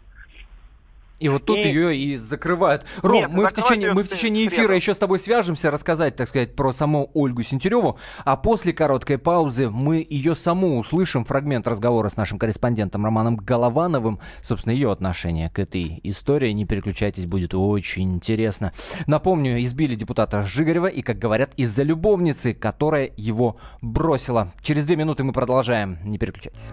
И 1.25 1.29
вот 1.31 1.47
тут 1.47 1.57
И- 1.57 1.63
ее 1.63 1.97
и 1.97 2.17
закрывают. 2.19 2.85
Ром, 3.01 3.15
Нет, 3.23 3.31
мы, 3.33 3.49
в 3.49 3.53
течение, 3.55 3.95
мы 3.95 4.05
в 4.05 4.11
течение 4.11 4.45
среду. 4.47 4.63
эфира 4.65 4.77
еще 4.77 4.93
с 4.93 4.99
тобой 4.99 5.19
свяжемся, 5.19 5.71
рассказать, 5.71 6.17
так 6.17 6.29
сказать, 6.29 6.55
про 6.55 6.75
саму 6.75 7.11
Ольгу 7.15 7.43
Сентюреву. 7.43 7.99
А 8.27 8.37
после 8.37 8.75
короткой 8.75 9.17
паузы 9.17 9.71
мы 9.71 10.07
ее 10.07 10.35
саму 10.35 10.79
услышим, 10.79 11.25
фрагмент 11.25 11.67
разговора 11.67 12.11
с 12.11 12.17
нашим 12.17 12.39
корреспондентом 12.39 13.07
Романом 13.07 13.37
Головановым. 13.37 14.21
Собственно, 14.43 14.75
ее 14.75 14.93
отношение 14.93 15.49
к 15.49 15.59
этой 15.59 15.99
истории. 16.03 16.51
Не 16.53 16.67
переключайтесь, 16.67 17.25
будет 17.25 17.55
очень 17.55 18.13
интересно. 18.13 18.75
Напомню, 19.07 19.63
избили 19.63 19.95
депутата 19.95 20.43
Жигарева 20.43 20.89
и, 20.89 21.01
как 21.01 21.19
говорят, 21.19 21.53
из-за 21.57 21.85
любовницы, 21.85 22.53
которая 22.53 23.11
его 23.17 23.57
бросила. 23.81 24.53
Через 24.61 24.85
две 24.85 24.97
минуты 24.97 25.25
мы 25.25 25.33
продолжаем. 25.33 25.97
Не 26.05 26.19
переключайтесь. 26.19 26.73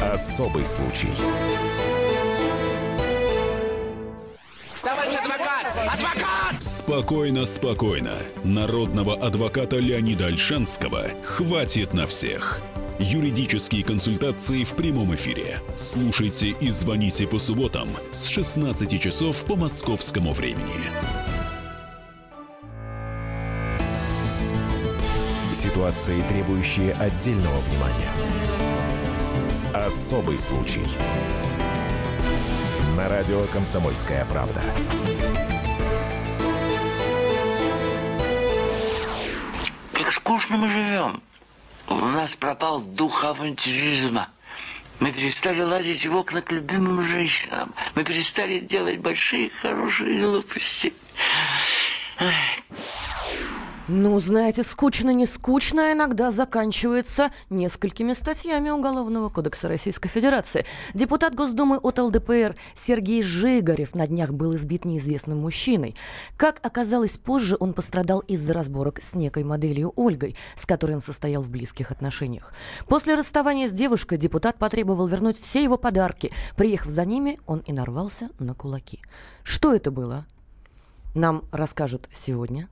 Особый 0.00 0.64
случай. 0.64 1.08
Адвокат! 5.80 6.62
Спокойно, 6.62 7.44
спокойно. 7.44 8.14
Народного 8.44 9.14
адвоката 9.16 9.76
Леонида 9.76 10.26
Альшанского 10.26 11.08
хватит 11.24 11.94
на 11.94 12.06
всех. 12.06 12.60
Юридические 12.98 13.82
консультации 13.82 14.62
в 14.64 14.74
прямом 14.74 15.14
эфире. 15.14 15.60
Слушайте 15.74 16.50
и 16.50 16.70
звоните 16.70 17.26
по 17.26 17.38
субботам 17.38 17.88
с 18.12 18.26
16 18.26 19.00
часов 19.00 19.44
по 19.44 19.56
московскому 19.56 20.32
времени. 20.32 20.90
Ситуации, 25.52 26.22
требующие 26.28 26.92
отдельного 26.92 27.58
внимания. 27.60 28.10
Особый 29.72 30.38
случай. 30.38 30.84
На 32.96 33.08
радио 33.08 33.40
«Комсомольская 33.52 34.24
правда». 34.26 34.62
Как 40.04 40.12
скучно 40.12 40.58
мы 40.58 40.68
живем. 40.68 41.22
У 41.88 41.94
нас 41.94 42.34
пропал 42.34 42.78
дух 42.78 43.24
авантюризма. 43.24 44.28
Мы 45.00 45.12
перестали 45.12 45.62
ладить 45.62 46.04
в 46.04 46.14
окна 46.14 46.42
к 46.42 46.52
любимым 46.52 47.02
женщинам. 47.02 47.74
Мы 47.94 48.04
перестали 48.04 48.58
делать 48.58 48.98
большие 48.98 49.48
хорошие 49.62 50.18
глупости. 50.18 50.92
Ах. 52.18 52.34
Ну, 53.86 54.18
знаете, 54.18 54.62
скучно 54.62 55.10
не 55.10 55.26
скучно, 55.26 55.90
а 55.90 55.92
иногда 55.92 56.30
заканчивается 56.30 57.30
несколькими 57.50 58.14
статьями 58.14 58.70
Уголовного 58.70 59.28
кодекса 59.28 59.68
Российской 59.68 60.08
Федерации. 60.08 60.64
Депутат 60.94 61.34
Госдумы 61.34 61.76
от 61.76 61.98
ЛДПР 61.98 62.56
Сергей 62.74 63.22
Жигарев 63.22 63.94
на 63.94 64.06
днях 64.06 64.30
был 64.30 64.56
избит 64.56 64.86
неизвестным 64.86 65.40
мужчиной. 65.40 65.96
Как 66.38 66.60
оказалось 66.62 67.18
позже, 67.18 67.58
он 67.60 67.74
пострадал 67.74 68.20
из-за 68.20 68.54
разборок 68.54 69.02
с 69.02 69.14
некой 69.14 69.44
моделью 69.44 69.92
Ольгой, 69.96 70.34
с 70.56 70.64
которой 70.64 70.92
он 70.92 71.02
состоял 71.02 71.42
в 71.42 71.50
близких 71.50 71.90
отношениях. 71.90 72.54
После 72.88 73.14
расставания 73.14 73.68
с 73.68 73.72
девушкой 73.72 74.16
депутат 74.16 74.56
потребовал 74.56 75.06
вернуть 75.06 75.38
все 75.38 75.62
его 75.62 75.76
подарки. 75.76 76.32
Приехав 76.56 76.90
за 76.90 77.04
ними, 77.04 77.38
он 77.46 77.58
и 77.58 77.72
нарвался 77.74 78.30
на 78.38 78.54
кулаки. 78.54 79.02
Что 79.42 79.74
это 79.74 79.90
было? 79.90 80.24
Нам 81.14 81.44
расскажут 81.52 82.08
сегодня 82.12 82.68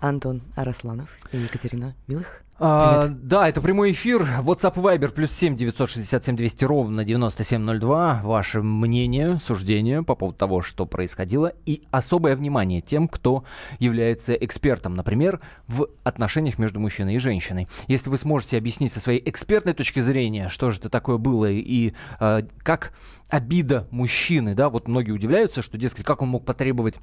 Антон 0.00 0.42
Арасланов 0.56 1.18
и 1.32 1.38
Екатерина 1.38 1.94
Милых. 2.06 2.42
А, 2.62 3.06
да, 3.08 3.48
это 3.48 3.62
прямой 3.62 3.92
эфир. 3.92 4.20
WhatsApp 4.42 4.74
Viber 4.74 5.08
плюс 5.08 5.32
7 5.32 5.56
967 5.56 6.36
200 6.36 6.64
ровно 6.66 7.04
9702. 7.06 8.20
Ваше 8.22 8.60
мнение, 8.60 9.38
суждение 9.42 10.02
по 10.02 10.14
поводу 10.14 10.36
того, 10.36 10.60
что 10.60 10.84
происходило. 10.84 11.54
И 11.64 11.84
особое 11.90 12.36
внимание 12.36 12.82
тем, 12.82 13.08
кто 13.08 13.44
является 13.78 14.34
экспертом, 14.34 14.94
например, 14.94 15.40
в 15.68 15.88
отношениях 16.04 16.58
между 16.58 16.80
мужчиной 16.80 17.14
и 17.14 17.18
женщиной. 17.18 17.66
Если 17.88 18.10
вы 18.10 18.18
сможете 18.18 18.58
объяснить 18.58 18.92
со 18.92 19.00
своей 19.00 19.22
экспертной 19.24 19.72
точки 19.72 20.00
зрения, 20.00 20.50
что 20.50 20.70
же 20.70 20.80
это 20.80 20.90
такое 20.90 21.16
было 21.16 21.50
и 21.50 21.94
э, 22.20 22.42
как 22.58 22.92
обида 23.30 23.88
мужчины, 23.90 24.54
да, 24.54 24.68
вот 24.68 24.86
многие 24.86 25.12
удивляются, 25.12 25.62
что, 25.62 25.78
дескать, 25.78 26.04
как 26.04 26.20
он 26.20 26.28
мог 26.28 26.44
потребовать 26.44 26.96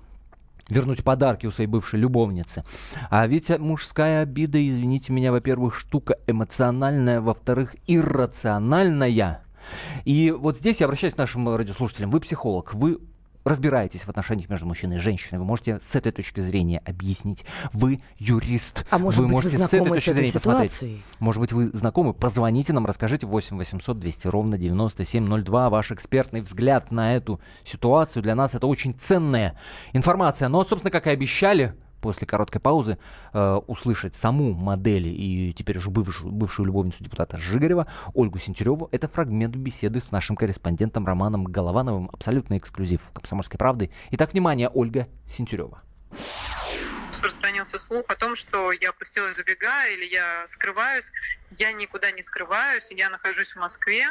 вернуть 0.70 1.04
подарки 1.04 1.46
у 1.46 1.52
своей 1.52 1.70
бывшей 1.70 2.00
любовницы. 2.00 2.64
А 3.10 3.26
ведь 3.28 3.50
мужская 3.58 4.24
обида, 4.24 4.66
извините 4.68 5.14
меня, 5.14 5.32
во-первых, 5.32 5.76
штука 5.76 6.18
эмоциональная, 6.28 7.22
во-вторых, 7.22 7.76
иррациональная. 7.88 9.44
И 10.06 10.32
вот 10.32 10.58
здесь 10.58 10.80
я 10.80 10.86
обращаюсь 10.86 11.14
к 11.14 11.18
нашим 11.18 11.48
радиослушателям. 11.56 12.10
Вы 12.10 12.20
психолог, 12.20 12.74
вы 12.74 13.00
разбираетесь 13.48 14.02
в 14.02 14.10
отношениях 14.10 14.50
между 14.50 14.66
мужчиной 14.66 14.98
и 14.98 15.00
женщиной. 15.00 15.40
Вы 15.40 15.46
можете 15.46 15.80
с 15.80 15.96
этой 15.96 16.12
точки 16.12 16.40
зрения 16.40 16.82
объяснить. 16.86 17.46
Вы 17.74 18.00
юрист. 18.18 18.86
А 18.90 18.98
может 18.98 19.20
вы 19.20 19.26
быть, 19.26 19.32
вы 19.32 19.38
можете 19.38 19.58
с 19.58 19.74
этой 19.74 19.88
точки 19.88 20.12
зрения 20.12 20.34
посмотреть. 20.34 20.72
ситуацией? 20.72 21.04
Может 21.20 21.42
быть, 21.42 21.52
вы 21.52 21.70
знакомы? 21.70 22.14
Позвоните 22.14 22.74
нам, 22.74 22.86
расскажите 22.86 23.26
8 23.26 23.58
800 23.58 24.00
200 24.00 24.28
ровно 24.28 24.58
9702. 24.58 25.70
Ваш 25.70 25.92
экспертный 25.92 26.42
взгляд 26.42 26.92
на 26.92 27.16
эту 27.16 27.40
ситуацию. 27.64 28.24
Для 28.24 28.36
нас 28.36 28.56
это 28.56 28.68
очень 28.68 28.94
ценная 28.94 29.58
информация. 29.94 30.50
Но, 30.50 30.64
собственно, 30.64 30.92
как 30.92 31.08
и 31.08 31.10
обещали, 31.10 31.74
после 32.02 32.28
короткой 32.28 32.62
паузы 32.62 32.98
э, 33.34 33.60
услышать 33.68 34.16
саму 34.16 34.54
модель 34.54 35.08
и 35.08 35.54
теперь 35.58 35.78
уже 35.78 35.90
бывшую, 35.90 36.32
бывшую 36.32 36.66
любовницу 36.68 37.04
депутата 37.04 37.38
Жигарева 37.38 37.88
Ольгу 38.14 38.40
Сентюреву. 38.40 38.90
Это 38.92 39.08
фрагмент 39.08 39.56
беседы 39.56 40.00
с 40.00 40.12
нашим 40.12 40.36
корреспондентом 40.36 41.06
Романом 41.06 41.46
Головановым. 41.46 42.10
Абсолютный 42.14 42.58
эксклюзив 42.58 43.02
«Комсомольской 43.14 43.58
правды». 43.58 43.92
Итак, 44.12 44.34
внимание, 44.34 44.70
Ольга 44.70 45.08
Сентюрева. 45.28 45.82
распространился 47.10 47.80
слух 47.80 48.06
о 48.10 48.16
том, 48.16 48.36
что 48.36 48.72
я 48.72 48.90
опустилась 48.90 49.36
за 49.36 49.44
бега 49.44 49.88
или 49.88 50.06
я 50.06 50.46
скрываюсь. 50.48 51.12
Я 51.58 51.72
никуда 51.72 52.12
не 52.12 52.22
скрываюсь, 52.22 52.90
я 52.92 53.10
нахожусь 53.10 53.54
в 53.54 53.60
Москве. 53.60 54.08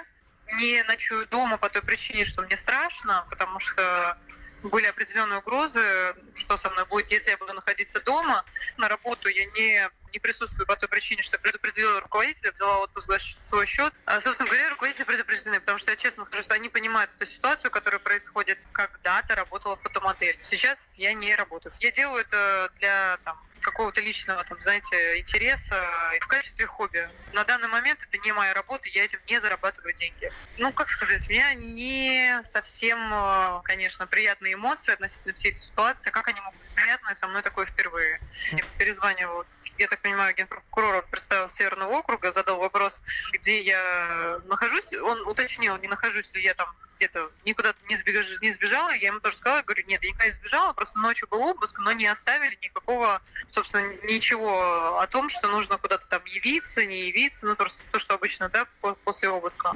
Не 0.60 0.82
ночую 0.84 1.26
дома 1.26 1.56
по 1.56 1.68
той 1.68 1.82
причине, 1.82 2.24
что 2.24 2.42
мне 2.42 2.56
страшно, 2.56 3.24
потому 3.30 3.58
что 3.58 4.16
были 4.62 4.86
определенные 4.86 5.38
угрозы, 5.38 6.14
что 6.34 6.56
со 6.56 6.70
мной 6.70 6.84
будет, 6.86 7.10
если 7.10 7.30
я 7.30 7.36
буду 7.36 7.52
находиться 7.52 8.00
дома. 8.00 8.44
На 8.76 8.88
работу 8.88 9.28
я 9.28 9.46
не, 9.46 9.88
не 10.12 10.18
присутствую 10.18 10.66
по 10.66 10.76
той 10.76 10.88
причине, 10.88 11.22
что 11.22 11.38
предупредила 11.38 12.00
руководителя, 12.00 12.52
взяла 12.52 12.78
отпуск 12.78 13.06
за 13.08 13.18
свой 13.18 13.66
счет. 13.66 13.92
А, 14.04 14.20
собственно 14.20 14.48
говоря, 14.48 14.70
руководители 14.70 15.04
предупреждены, 15.04 15.60
потому 15.60 15.78
что 15.78 15.90
я 15.90 15.96
честно 15.96 16.24
скажу, 16.24 16.42
что 16.42 16.54
они 16.54 16.68
понимают 16.68 17.14
эту 17.14 17.26
ситуацию, 17.26 17.70
которая 17.70 17.98
происходит. 17.98 18.58
Когда-то 18.72 19.34
работала 19.34 19.76
фотомодель. 19.76 20.38
Сейчас 20.42 20.94
я 20.96 21.12
не 21.14 21.34
работаю. 21.34 21.72
Я 21.80 21.90
делаю 21.92 22.22
это 22.22 22.70
для 22.78 23.18
там, 23.24 23.38
какого-то 23.66 24.00
личного, 24.00 24.44
там, 24.44 24.60
знаете, 24.60 25.18
интереса 25.18 25.84
и 26.14 26.20
в 26.20 26.26
качестве 26.28 26.66
хобби. 26.66 27.10
На 27.32 27.44
данный 27.44 27.66
момент 27.66 27.98
это 28.08 28.16
не 28.18 28.32
моя 28.32 28.54
работа, 28.54 28.88
я 28.88 29.04
этим 29.04 29.18
не 29.28 29.40
зарабатываю 29.40 29.92
деньги. 29.92 30.30
Ну, 30.56 30.72
как 30.72 30.88
сказать, 30.88 31.28
у 31.28 31.32
меня 31.32 31.52
не 31.54 32.40
совсем, 32.44 33.12
э, 33.12 33.60
конечно, 33.64 34.06
приятные 34.06 34.54
эмоции 34.54 34.92
относительно 34.92 35.34
всей 35.34 35.50
этой 35.50 35.58
ситуации. 35.58 36.10
Как 36.10 36.28
они 36.28 36.40
могут 36.40 36.60
быть 36.60 36.70
приятные, 36.76 37.16
со 37.16 37.26
мной 37.26 37.42
такое 37.42 37.66
впервые. 37.66 38.20
Я 38.52 38.64
перезванивал, 38.78 39.44
я 39.78 39.88
так 39.88 40.00
понимаю, 40.00 40.32
генпрокурор 40.36 41.04
представил 41.10 41.48
Северного 41.48 41.92
округа, 41.92 42.30
задал 42.30 42.58
вопрос, 42.58 43.02
где 43.32 43.60
я 43.62 44.40
нахожусь. 44.44 44.92
Он 44.94 45.26
уточнил, 45.26 45.76
не 45.78 45.88
нахожусь 45.88 46.32
ли 46.34 46.42
я 46.42 46.54
там 46.54 46.68
где-то 46.96 47.30
никуда 47.44 47.74
не, 47.88 47.96
сбегаж, 47.96 48.40
не 48.40 48.50
сбежала, 48.52 48.90
я 48.90 49.08
ему 49.08 49.20
тоже 49.20 49.36
сказала, 49.36 49.62
говорю, 49.62 49.84
нет, 49.86 50.02
я 50.02 50.08
никуда 50.08 50.24
не 50.26 50.30
сбежала, 50.30 50.72
просто 50.72 50.98
ночью 50.98 51.28
был 51.28 51.40
обыск, 51.42 51.78
но 51.78 51.92
не 51.92 52.06
оставили 52.06 52.58
никакого, 52.62 53.20
собственно, 53.46 53.92
ничего 54.04 54.98
о 54.98 55.06
том, 55.06 55.28
что 55.28 55.48
нужно 55.48 55.78
куда-то 55.78 56.06
там 56.06 56.24
явиться, 56.24 56.84
не 56.84 57.08
явиться, 57.08 57.46
ну, 57.46 57.56
просто 57.56 57.84
то, 57.90 57.98
что 57.98 58.14
обычно, 58.14 58.48
да, 58.48 58.66
по- 58.80 58.94
после 58.94 59.28
обыска. 59.28 59.74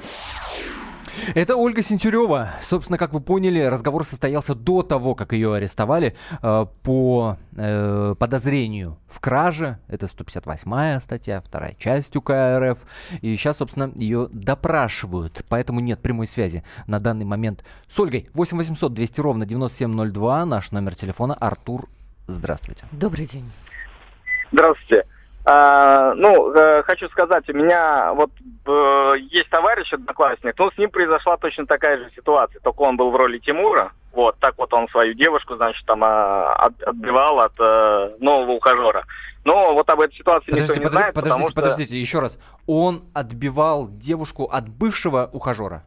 Это 1.35 1.55
Ольга 1.55 1.81
Сентюрева. 1.81 2.51
Собственно, 2.61 2.97
как 2.97 3.13
вы 3.13 3.21
поняли, 3.21 3.61
разговор 3.61 4.05
состоялся 4.05 4.55
до 4.55 4.83
того, 4.83 5.15
как 5.15 5.33
ее 5.33 5.53
арестовали 5.55 6.15
э, 6.41 6.65
по 6.83 7.37
э, 7.55 8.15
подозрению 8.17 8.97
в 9.07 9.19
краже. 9.19 9.79
Это 9.87 10.05
158-я 10.05 10.99
статья, 10.99 11.41
вторая 11.41 11.75
часть 11.77 12.15
УК 12.15 12.31
РФ. 12.31 12.79
И 13.21 13.35
сейчас, 13.35 13.57
собственно, 13.57 13.91
ее 13.95 14.29
допрашивают. 14.31 15.43
Поэтому 15.49 15.79
нет 15.79 16.01
прямой 16.01 16.27
связи 16.27 16.63
на 16.87 16.99
данный 16.99 17.25
момент 17.25 17.63
с 17.87 17.99
Ольгой. 17.99 18.29
8 18.33 18.57
800 18.57 18.93
200 18.93 19.19
ровно 19.19 19.45
9702. 19.45 20.45
Наш 20.45 20.71
номер 20.71 20.95
телефона. 20.95 21.33
Артур, 21.33 21.89
здравствуйте. 22.27 22.85
Добрый 22.91 23.25
день. 23.25 23.49
Здравствуйте. 24.51 25.05
А, 25.43 26.13
ну, 26.13 26.53
э, 26.53 26.83
хочу 26.83 27.09
сказать, 27.09 27.49
у 27.49 27.53
меня 27.53 28.13
вот 28.13 28.29
э, 28.65 29.13
есть 29.31 29.49
товарищ, 29.49 29.91
одноклассник, 29.91 30.53
ну, 30.57 30.69
с 30.69 30.77
ним 30.77 30.91
произошла 30.91 31.37
точно 31.37 31.65
такая 31.65 31.97
же 31.97 32.11
ситуация, 32.15 32.59
только 32.61 32.81
он 32.81 32.95
был 32.95 33.09
в 33.09 33.15
роли 33.15 33.39
Тимура, 33.39 33.91
вот, 34.13 34.37
так 34.39 34.55
вот 34.57 34.71
он 34.73 34.87
свою 34.89 35.13
девушку, 35.15 35.55
значит, 35.55 35.83
там 35.85 36.03
а, 36.03 36.53
от- 36.53 36.83
отбивал 36.83 37.39
от 37.39 37.53
э, 37.59 38.15
нового 38.19 38.51
ухажера. 38.51 39.03
Но 39.43 39.73
вот 39.73 39.89
об 39.89 40.01
этой 40.01 40.15
ситуации 40.15 40.51
никто 40.51 40.73
Подождите, 40.73 40.79
не 40.79 40.85
подождите, 40.85 40.97
знает, 40.97 41.15
подождите, 41.15 41.33
потому 41.33 41.49
что... 41.49 41.55
подождите, 41.55 41.99
еще 41.99 42.19
раз. 42.19 42.39
Он 42.67 43.03
отбивал 43.13 43.87
девушку 43.89 44.45
от 44.45 44.69
бывшего 44.69 45.27
ухажера? 45.33 45.83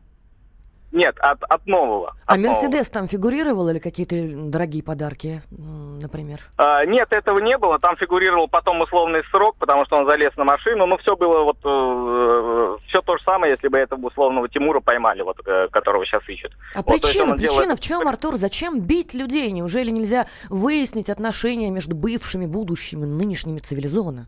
Нет, 0.94 1.16
от, 1.18 1.42
от 1.42 1.66
нового. 1.66 2.14
А 2.24 2.34
от. 2.34 2.40
Мерседес 2.40 2.88
там 2.88 3.08
фигурировал 3.08 3.68
или 3.68 3.80
какие-то 3.80 4.14
дорогие 4.48 4.82
подарки, 4.82 5.42
например? 5.50 6.38
А, 6.56 6.84
нет, 6.86 7.12
этого 7.12 7.40
не 7.40 7.58
было. 7.58 7.80
Там 7.80 7.96
фигурировал 7.96 8.46
потом 8.46 8.80
условный 8.80 9.24
срок, 9.32 9.56
потому 9.58 9.84
что 9.86 9.96
он 9.96 10.06
залез 10.06 10.36
на 10.36 10.44
машину. 10.44 10.86
Но 10.86 10.96
все 10.98 11.16
было 11.16 11.42
вот 11.42 11.58
все 12.86 13.02
то 13.02 13.16
же 13.16 13.24
самое, 13.24 13.50
если 13.52 13.66
бы 13.66 13.76
этого 13.76 14.06
условного 14.06 14.48
Тимура 14.48 14.78
поймали, 14.78 15.22
вот 15.22 15.36
э, 15.44 15.66
которого 15.72 16.06
сейчас 16.06 16.22
ищут. 16.28 16.52
А 16.74 16.82
Вот, 16.82 17.02
причина, 17.02 17.32
он 17.32 17.38
делает- 17.38 17.56
причина 17.58 17.76
в 17.76 17.80
чем, 17.80 18.06
Артур? 18.06 18.36
Зачем 18.36 18.80
бить 18.80 19.14
людей? 19.14 19.50
Неужели 19.50 19.90
нельзя 19.90 20.26
выяснить 20.48 21.10
отношения 21.10 21.70
между 21.70 21.96
бывшими, 21.96 22.46
будущими, 22.46 23.04
нынешними 23.04 23.58
цивилизованно? 23.58 24.26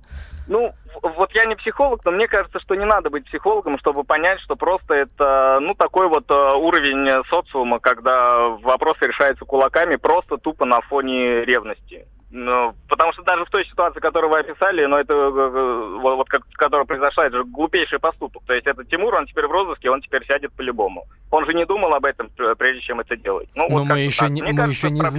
Ну, 0.49 0.73
вот 1.03 1.33
я 1.33 1.45
не 1.47 1.55
психолог, 1.57 2.05
но 2.05 2.11
мне 2.11 2.29
кажется, 2.29 2.61
что 2.61 2.75
не 2.75 2.85
надо 2.85 3.11
быть 3.11 3.26
психологом, 3.26 3.79
чтобы 3.79 4.05
понять, 4.05 4.41
что 4.41 4.57
просто 4.57 4.95
это, 4.95 5.59
ну, 5.61 5.75
такой 5.75 6.09
вот 6.09 6.31
э, 6.31 6.35
уровень 6.35 7.25
социума, 7.29 7.79
когда 7.79 8.49
вопросы 8.49 9.07
решаются 9.07 9.45
кулаками 9.45 9.97
просто 9.97 10.37
тупо 10.38 10.65
на 10.65 10.81
фоне 10.83 11.45
ревности. 11.45 12.07
Ну, 12.29 12.75
потому 12.88 13.12
что 13.12 13.23
даже 13.23 13.45
в 13.45 13.50
той 13.50 13.65
ситуации, 13.67 14.00
которую 14.00 14.31
вы 14.31 14.41
описали, 14.41 14.85
но 14.85 14.99
это 14.99 15.12
э, 15.15 15.17
э, 15.17 15.99
вот, 16.00 16.29
как, 16.29 16.43
которая 16.55 16.85
произошла, 16.85 17.25
это 17.26 17.38
же 17.38 17.45
глупейший 17.45 18.00
поступок. 18.00 18.43
То 18.47 18.53
есть 18.53 18.67
это 18.67 18.85
Тимур, 18.85 19.15
он 19.15 19.26
теперь 19.26 19.47
в 19.47 19.53
розыске, 19.53 19.91
он 19.91 20.03
теперь 20.03 20.26
сядет 20.26 20.53
по-любому. 20.53 21.05
Он 21.31 21.47
же 21.47 21.55
не 21.55 21.65
думал 21.65 21.95
об 21.95 22.05
этом, 22.05 22.29
прежде 22.59 22.81
чем 22.83 23.00
это 23.00 23.17
делать. 23.17 23.49
Ну, 23.55 23.69
Но 23.69 23.79
вот 23.79 23.85
мы 23.85 24.00
еще 24.00 24.23
так. 24.23 24.31
не, 24.31 24.43
Мне 24.43 24.53
мы 24.53 24.59
кажется, 24.59 24.87
еще 24.88 24.95
не 24.95 25.00
проблема- 25.00 25.15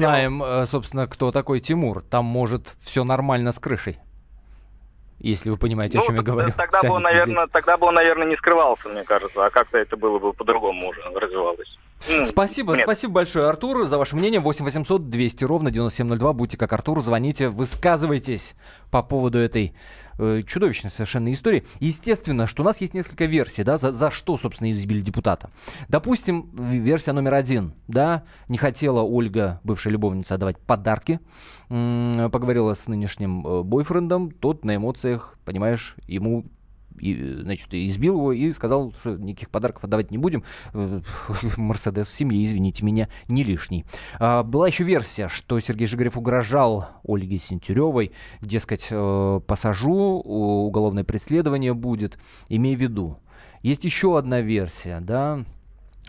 знаем, 0.45 0.65
собственно, 0.65 1.07
кто 1.07 1.31
такой 1.31 1.61
Тимур. 1.61 2.01
Там 2.03 2.25
может 2.25 2.75
все 2.81 3.03
нормально 3.05 3.51
с 3.53 3.59
крышей. 3.59 3.97
Если 5.27 5.49
вы 5.49 5.57
понимаете, 5.57 5.97
о 5.97 6.01
Ну, 6.01 6.07
чем 6.07 6.15
я 6.15 6.21
говорю. 6.21 6.53
Тогда 6.55 6.81
бы, 6.81 6.89
он, 6.89 7.03
наверное, 7.03 7.47
тогда 7.47 7.75
бы 7.75 7.87
он, 7.87 7.95
наверное, 7.95 8.27
не 8.27 8.37
скрывался, 8.37 8.87
мне 8.87 9.03
кажется, 9.03 9.45
а 9.45 9.49
как-то 9.49 9.77
это 9.77 9.97
было 9.97 10.19
бы 10.19 10.31
по-другому 10.31 10.87
уже 10.87 11.01
развивалось. 11.13 11.77
Спасибо, 12.25 12.75
нет. 12.75 12.83
спасибо 12.83 13.13
большое, 13.13 13.47
Артур, 13.47 13.87
за 13.87 13.97
ваше 13.97 14.15
мнение. 14.15 14.39
8 14.39 14.63
800 14.63 15.09
200 15.09 15.43
ровно 15.43 15.71
9702. 15.71 16.33
Будьте 16.33 16.57
как 16.57 16.73
Артур, 16.73 17.01
звоните, 17.01 17.49
высказывайтесь 17.49 18.55
по 18.91 19.03
поводу 19.03 19.39
этой 19.39 19.73
э, 20.19 20.41
чудовищной 20.45 20.91
совершенно 20.91 21.31
истории. 21.33 21.65
Естественно, 21.79 22.47
что 22.47 22.63
у 22.63 22.65
нас 22.65 22.81
есть 22.81 22.93
несколько 22.93 23.25
версий, 23.25 23.63
да, 23.63 23.77
за, 23.77 23.91
за 23.91 24.11
что, 24.11 24.37
собственно, 24.37 24.71
избили 24.71 25.01
депутата. 25.01 25.49
Допустим, 25.89 26.49
версия 26.53 27.11
номер 27.11 27.33
один, 27.33 27.73
да, 27.87 28.23
не 28.47 28.57
хотела 28.57 29.01
Ольга, 29.01 29.59
бывшая 29.63 29.91
любовница, 29.91 30.35
отдавать 30.35 30.59
подарки, 30.59 31.19
М, 31.69 32.31
поговорила 32.31 32.73
с 32.73 32.87
нынешним 32.87 33.45
э, 33.45 33.63
бойфрендом, 33.63 34.31
тот 34.31 34.63
на 34.63 34.77
эмоциях, 34.77 35.37
понимаешь, 35.43 35.95
ему 36.07 36.45
и, 36.99 37.41
значит, 37.41 37.67
избил 37.73 38.15
его 38.15 38.31
и 38.31 38.51
сказал, 38.51 38.93
что 38.99 39.15
никаких 39.15 39.49
подарков 39.49 39.83
отдавать 39.83 40.11
не 40.11 40.17
будем. 40.17 40.43
Мерседес 41.57 42.07
в 42.07 42.13
семье, 42.13 42.43
извините 42.43 42.85
меня, 42.85 43.09
не 43.27 43.43
лишний. 43.43 43.85
А, 44.19 44.43
была 44.43 44.67
еще 44.67 44.83
версия, 44.83 45.27
что 45.27 45.59
Сергей 45.59 45.87
Жигарев 45.87 46.17
угрожал 46.17 46.89
Ольге 47.03 47.37
Сентюревой, 47.37 48.11
дескать, 48.41 48.87
э, 48.91 49.41
посажу, 49.45 49.93
уголовное 49.93 51.03
преследование 51.03 51.73
будет, 51.73 52.17
имей 52.49 52.75
в 52.75 52.81
виду. 52.81 53.19
Есть 53.61 53.83
еще 53.83 54.17
одна 54.17 54.41
версия, 54.41 54.99
да, 54.99 55.39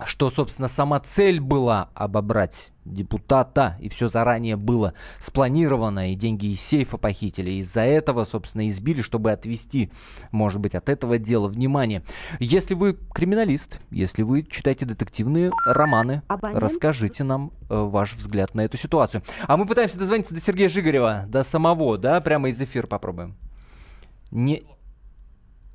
что, 0.04 0.30
собственно, 0.30 0.68
сама 0.68 1.00
цель 1.00 1.40
была 1.40 1.90
обобрать 1.94 2.72
депутата, 2.84 3.76
и 3.80 3.88
все 3.88 4.08
заранее 4.08 4.56
было 4.56 4.94
спланировано, 5.18 6.12
и 6.12 6.14
деньги 6.14 6.46
из 6.46 6.60
сейфа 6.60 6.96
похитили. 6.96 7.50
Из-за 7.52 7.82
этого, 7.82 8.24
собственно, 8.24 8.66
избили, 8.68 9.02
чтобы 9.02 9.32
отвести, 9.32 9.90
может 10.30 10.60
быть, 10.60 10.74
от 10.74 10.88
этого 10.88 11.18
дела 11.18 11.48
внимание. 11.48 12.02
Если 12.38 12.74
вы 12.74 12.96
криминалист, 13.12 13.80
если 13.90 14.22
вы 14.22 14.42
читаете 14.42 14.86
детективные 14.86 15.50
романы, 15.66 16.22
расскажите 16.28 17.24
нам 17.24 17.52
э, 17.68 17.74
ваш 17.76 18.14
взгляд 18.14 18.54
на 18.54 18.62
эту 18.62 18.76
ситуацию. 18.76 19.22
А 19.46 19.56
мы 19.56 19.66
пытаемся 19.66 19.98
дозвониться 19.98 20.32
до 20.32 20.40
Сергея 20.40 20.68
Жигарева, 20.68 21.24
до 21.28 21.42
самого, 21.42 21.98
да, 21.98 22.20
прямо 22.20 22.48
из 22.48 22.60
эфира 22.60 22.86
попробуем. 22.86 23.36
Не... 24.30 24.64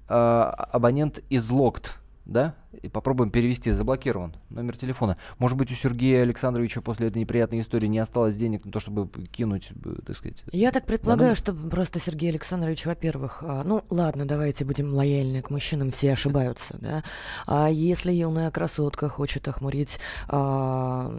э, 0.07 0.13
абонент 0.13 1.19
из 1.29 1.49
Локт, 1.49 1.99
да? 2.25 2.55
И 2.81 2.87
попробуем 2.87 3.31
перевести, 3.31 3.71
заблокирован 3.71 4.35
номер 4.49 4.77
телефона. 4.77 5.17
Может 5.39 5.57
быть, 5.57 5.71
у 5.71 5.75
Сергея 5.75 6.21
Александровича 6.21 6.81
после 6.81 7.07
этой 7.07 7.19
неприятной 7.19 7.59
истории 7.59 7.87
не 7.87 7.99
осталось 7.99 8.35
денег 8.35 8.65
на 8.65 8.71
то, 8.71 8.79
чтобы 8.79 9.07
кинуть, 9.27 9.71
э, 9.83 9.95
так 10.05 10.15
сказать. 10.15 10.43
Я 10.51 10.71
так 10.71 10.85
предполагаю, 10.85 11.35
что 11.35 11.53
просто 11.53 11.99
Сергей 11.99 12.29
Александрович, 12.29 12.85
во-первых, 12.85 13.39
а, 13.41 13.63
ну 13.63 13.83
ладно, 13.89 14.25
давайте 14.25 14.65
будем 14.65 14.93
лояльны 14.93 15.41
к 15.41 15.49
мужчинам, 15.49 15.91
все 15.91 16.13
ошибаются, 16.13 16.77
да. 16.79 17.03
А 17.45 17.69
если 17.69 18.11
юная 18.11 18.49
красотка 18.51 19.09
хочет 19.09 19.47
охмурить 19.47 19.99
а, 20.29 21.13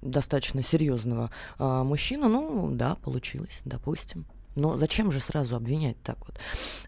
достаточно 0.00 0.62
серьезного 0.62 1.30
а, 1.58 1.82
мужчину, 1.84 2.28
ну 2.28 2.70
да, 2.72 2.96
получилось, 2.96 3.62
допустим. 3.64 4.26
Но 4.56 4.76
зачем 4.76 5.12
же 5.12 5.20
сразу 5.20 5.54
обвинять 5.54 6.02
так 6.02 6.18
вот? 6.26 6.38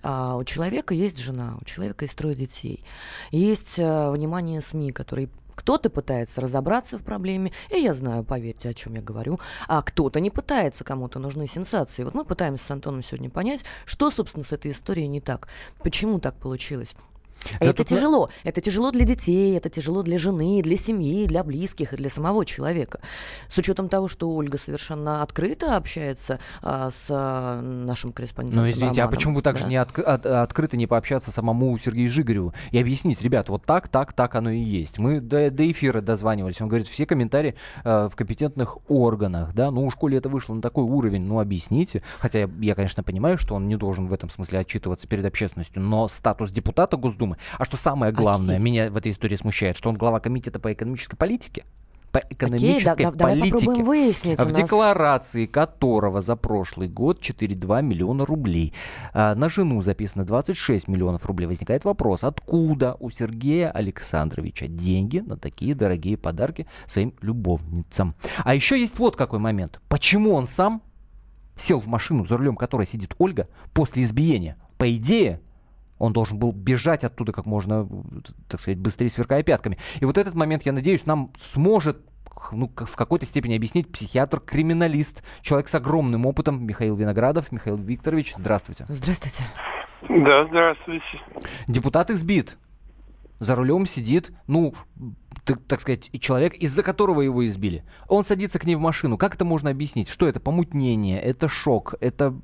А, 0.02 0.37
у 0.37 0.44
человека 0.44 0.94
есть 0.94 1.18
жена, 1.18 1.56
у 1.60 1.64
человека 1.64 2.04
есть 2.04 2.16
трое 2.16 2.34
детей, 2.34 2.84
есть 3.30 3.78
а, 3.78 4.10
внимание 4.10 4.60
СМИ, 4.60 4.90
которые 4.90 5.28
кто-то 5.54 5.90
пытается 5.90 6.40
разобраться 6.40 6.99
в 6.99 7.02
проблеме, 7.02 7.52
и 7.69 7.80
я 7.80 7.93
знаю, 7.93 8.23
поверьте, 8.23 8.69
о 8.69 8.75
чем 8.75 8.95
я 8.95 9.02
говорю, 9.02 9.40
а 9.66 9.82
кто-то 9.82 10.21
не 10.21 10.30
пытается, 10.30 10.84
кому-то 10.84 11.19
нужны 11.19 11.49
сенсации. 11.49 12.04
Вот 12.04 12.14
мы 12.14 12.25
пытаемся 12.25 12.64
с 12.64 12.71
Антоном 12.71 13.02
сегодня 13.02 13.28
понять, 13.28 13.64
что, 13.84 14.10
собственно, 14.10 14.45
с 14.45 14.52
этой 14.52 14.71
историей 14.71 15.08
не 15.08 15.21
так, 15.21 15.49
почему 15.82 16.21
так 16.21 16.36
получилось. 16.36 16.95
Да 17.52 17.58
это 17.60 17.74
тут 17.78 17.88
тяжело. 17.88 18.30
Это 18.44 18.60
тяжело 18.60 18.90
для 18.90 19.04
детей, 19.04 19.56
это 19.56 19.70
тяжело 19.70 20.02
для 20.02 20.18
жены, 20.18 20.60
для 20.62 20.76
семьи, 20.76 21.26
для 21.26 21.44
близких 21.44 21.92
и 21.92 21.96
для 21.96 22.10
самого 22.10 22.44
человека. 22.44 23.00
С 23.48 23.58
учетом 23.58 23.88
того, 23.88 24.08
что 24.08 24.30
Ольга 24.30 24.58
совершенно 24.58 25.22
открыто 25.22 25.76
общается 25.76 26.40
а, 26.62 26.90
с 26.90 27.06
а, 27.10 27.60
нашим 27.60 28.12
корреспондентом. 28.12 28.64
Ну, 28.64 28.70
извините, 28.70 29.00
а 29.00 29.04
Романом, 29.04 29.16
почему 29.16 29.34
бы 29.34 29.42
так 29.42 29.56
же 29.58 29.64
да? 29.64 29.68
не 29.70 29.76
отк- 29.76 30.02
от- 30.02 30.26
открыто 30.26 30.76
не 30.76 30.86
пообщаться 30.86 31.30
самому 31.30 31.76
Сергею 31.78 32.08
Жигареву 32.08 32.54
и 32.70 32.78
объяснить, 32.78 33.22
ребят, 33.22 33.48
вот 33.48 33.64
так, 33.64 33.88
так, 33.88 34.12
так 34.12 34.34
оно 34.34 34.50
и 34.50 34.58
есть. 34.58 34.98
Мы 34.98 35.20
до, 35.20 35.50
до 35.50 35.70
эфира 35.70 36.00
дозванивались, 36.00 36.60
он 36.60 36.68
говорит, 36.68 36.88
все 36.88 37.06
комментарии 37.06 37.54
э, 37.84 38.08
в 38.10 38.16
компетентных 38.16 38.78
органах, 38.88 39.52
да, 39.54 39.70
ну, 39.70 39.86
у 39.86 39.90
школе 39.90 40.18
это 40.18 40.28
вышло 40.28 40.54
на 40.54 40.62
такой 40.62 40.84
уровень, 40.84 41.22
ну, 41.22 41.40
объясните. 41.40 42.02
Хотя 42.18 42.40
я, 42.40 42.50
я, 42.60 42.74
конечно, 42.74 43.02
понимаю, 43.02 43.38
что 43.38 43.54
он 43.54 43.68
не 43.68 43.76
должен 43.76 44.08
в 44.08 44.12
этом 44.12 44.30
смысле 44.30 44.60
отчитываться 44.60 45.06
перед 45.06 45.24
общественностью, 45.24 45.82
но 45.82 46.08
статус 46.08 46.50
депутата 46.50 46.96
Госдумы, 46.96 47.27
а 47.58 47.64
что 47.64 47.76
самое 47.76 48.12
главное, 48.12 48.56
Окей. 48.56 48.64
меня 48.64 48.91
в 48.91 48.97
этой 48.97 49.12
истории 49.12 49.36
смущает, 49.36 49.76
что 49.76 49.88
он 49.91 49.97
глава 49.97 50.21
комитета 50.21 50.58
по 50.60 50.73
экономической 50.73 51.17
политике, 51.17 51.64
по 52.10 52.21
Окей, 52.21 52.36
да- 52.38 52.47
экономической 52.47 53.04
да- 53.04 53.10
давай 53.12 53.38
политике. 53.38 53.82
выяснить. 53.82 54.38
В 54.41 54.50
декларации 54.52 55.45
которого 55.45 56.23
за 56.23 56.36
прошлый 56.36 56.88
год 56.88 57.21
4,2 57.21 57.82
миллиона 57.82 58.25
рублей. 58.25 58.73
А, 59.12 59.34
на 59.34 59.50
жену 59.50 59.82
записано 59.82 60.25
26 60.25 60.88
миллионов 60.88 61.26
рублей. 61.26 61.45
Возникает 61.47 61.84
вопрос, 61.84 62.25
откуда 62.25 62.97
у 62.99 63.10
Сергея 63.10 63.71
Александровича 63.71 64.69
деньги 64.69 65.19
на 65.19 65.36
такие 65.36 65.75
дорогие 65.75 66.17
подарки 66.17 66.67
своим 66.86 67.12
любовницам? 67.21 68.14
А 68.43 68.54
еще 68.54 68.80
есть 68.80 68.99
вот 68.99 69.14
какой 69.17 69.38
момент. 69.38 69.78
Почему 69.91 70.32
он 70.32 70.47
сам 70.47 70.80
сел 71.56 71.78
в 71.78 71.88
машину, 71.88 72.25
за 72.26 72.38
рулем 72.38 72.56
которой 72.56 72.86
сидит 72.86 73.14
Ольга, 73.19 73.49
после 73.75 74.02
избиения? 74.04 74.56
По 74.78 74.91
идее, 74.95 75.41
он 75.99 76.13
должен 76.13 76.39
был 76.39 76.52
бежать 76.52 77.04
оттуда 77.04 77.32
как 77.32 77.47
можно, 77.47 77.89
так 78.49 78.61
сказать, 78.61 78.78
быстрее 78.78 79.11
сверкая 79.11 79.43
пятками. 79.43 79.78
И 80.00 80.04
вот 80.04 80.19
этот 80.19 80.34
момент, 80.34 80.65
я 80.65 80.73
надеюсь, 80.73 81.06
нам 81.06 81.32
сможет 81.41 81.99
ну, 82.52 82.71
в 82.76 82.97
какой-то 82.97 83.26
степени 83.26 83.56
объяснить 83.56 83.91
психиатр-криминалист, 83.91 85.23
человек 85.43 85.69
с 85.69 85.75
огромным 85.75 86.26
опытом, 86.26 86.65
Михаил 86.65 86.97
Виноградов. 86.97 87.52
Михаил 87.52 87.76
Викторович, 87.76 88.34
здравствуйте. 88.37 88.84
Здравствуйте. 88.89 89.45
Да, 90.08 90.47
здравствуйте. 90.47 91.04
Депутат 91.67 92.11
избит. 92.11 92.56
За 93.41 93.54
рулем 93.54 93.87
сидит, 93.87 94.32
ну, 94.49 94.75
так, 95.45 95.61
так 95.67 95.80
сказать, 95.80 96.11
человек, 96.21 96.54
из-за 96.54 96.82
которого 96.82 97.21
его 97.21 97.47
избили. 97.47 97.84
Он 98.08 98.25
садится 98.25 98.58
к 98.58 98.65
ней 98.65 98.75
в 98.75 98.80
машину. 98.80 99.17
Как 99.17 99.34
это 99.37 99.45
можно 99.45 99.71
объяснить? 99.71 100.08
Что 100.08 100.28
это? 100.28 100.41
Помутнение, 100.41 101.21
это 101.21 101.49
шок, 101.49 101.95
это 102.00 102.34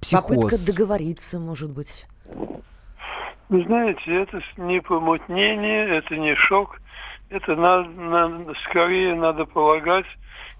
психоз. 0.00 0.36
Попытка 0.36 0.64
договориться, 0.64 1.40
может 1.40 1.72
быть. 1.72 2.06
Вы 3.48 3.64
знаете, 3.64 4.22
это 4.22 4.40
не 4.56 4.80
помутнение, 4.80 5.88
это 5.88 6.16
не 6.16 6.34
шок. 6.34 6.80
Это 7.28 7.56
надо, 7.56 7.88
на- 7.88 8.54
скорее 8.68 9.14
надо 9.14 9.44
полагать 9.44 10.06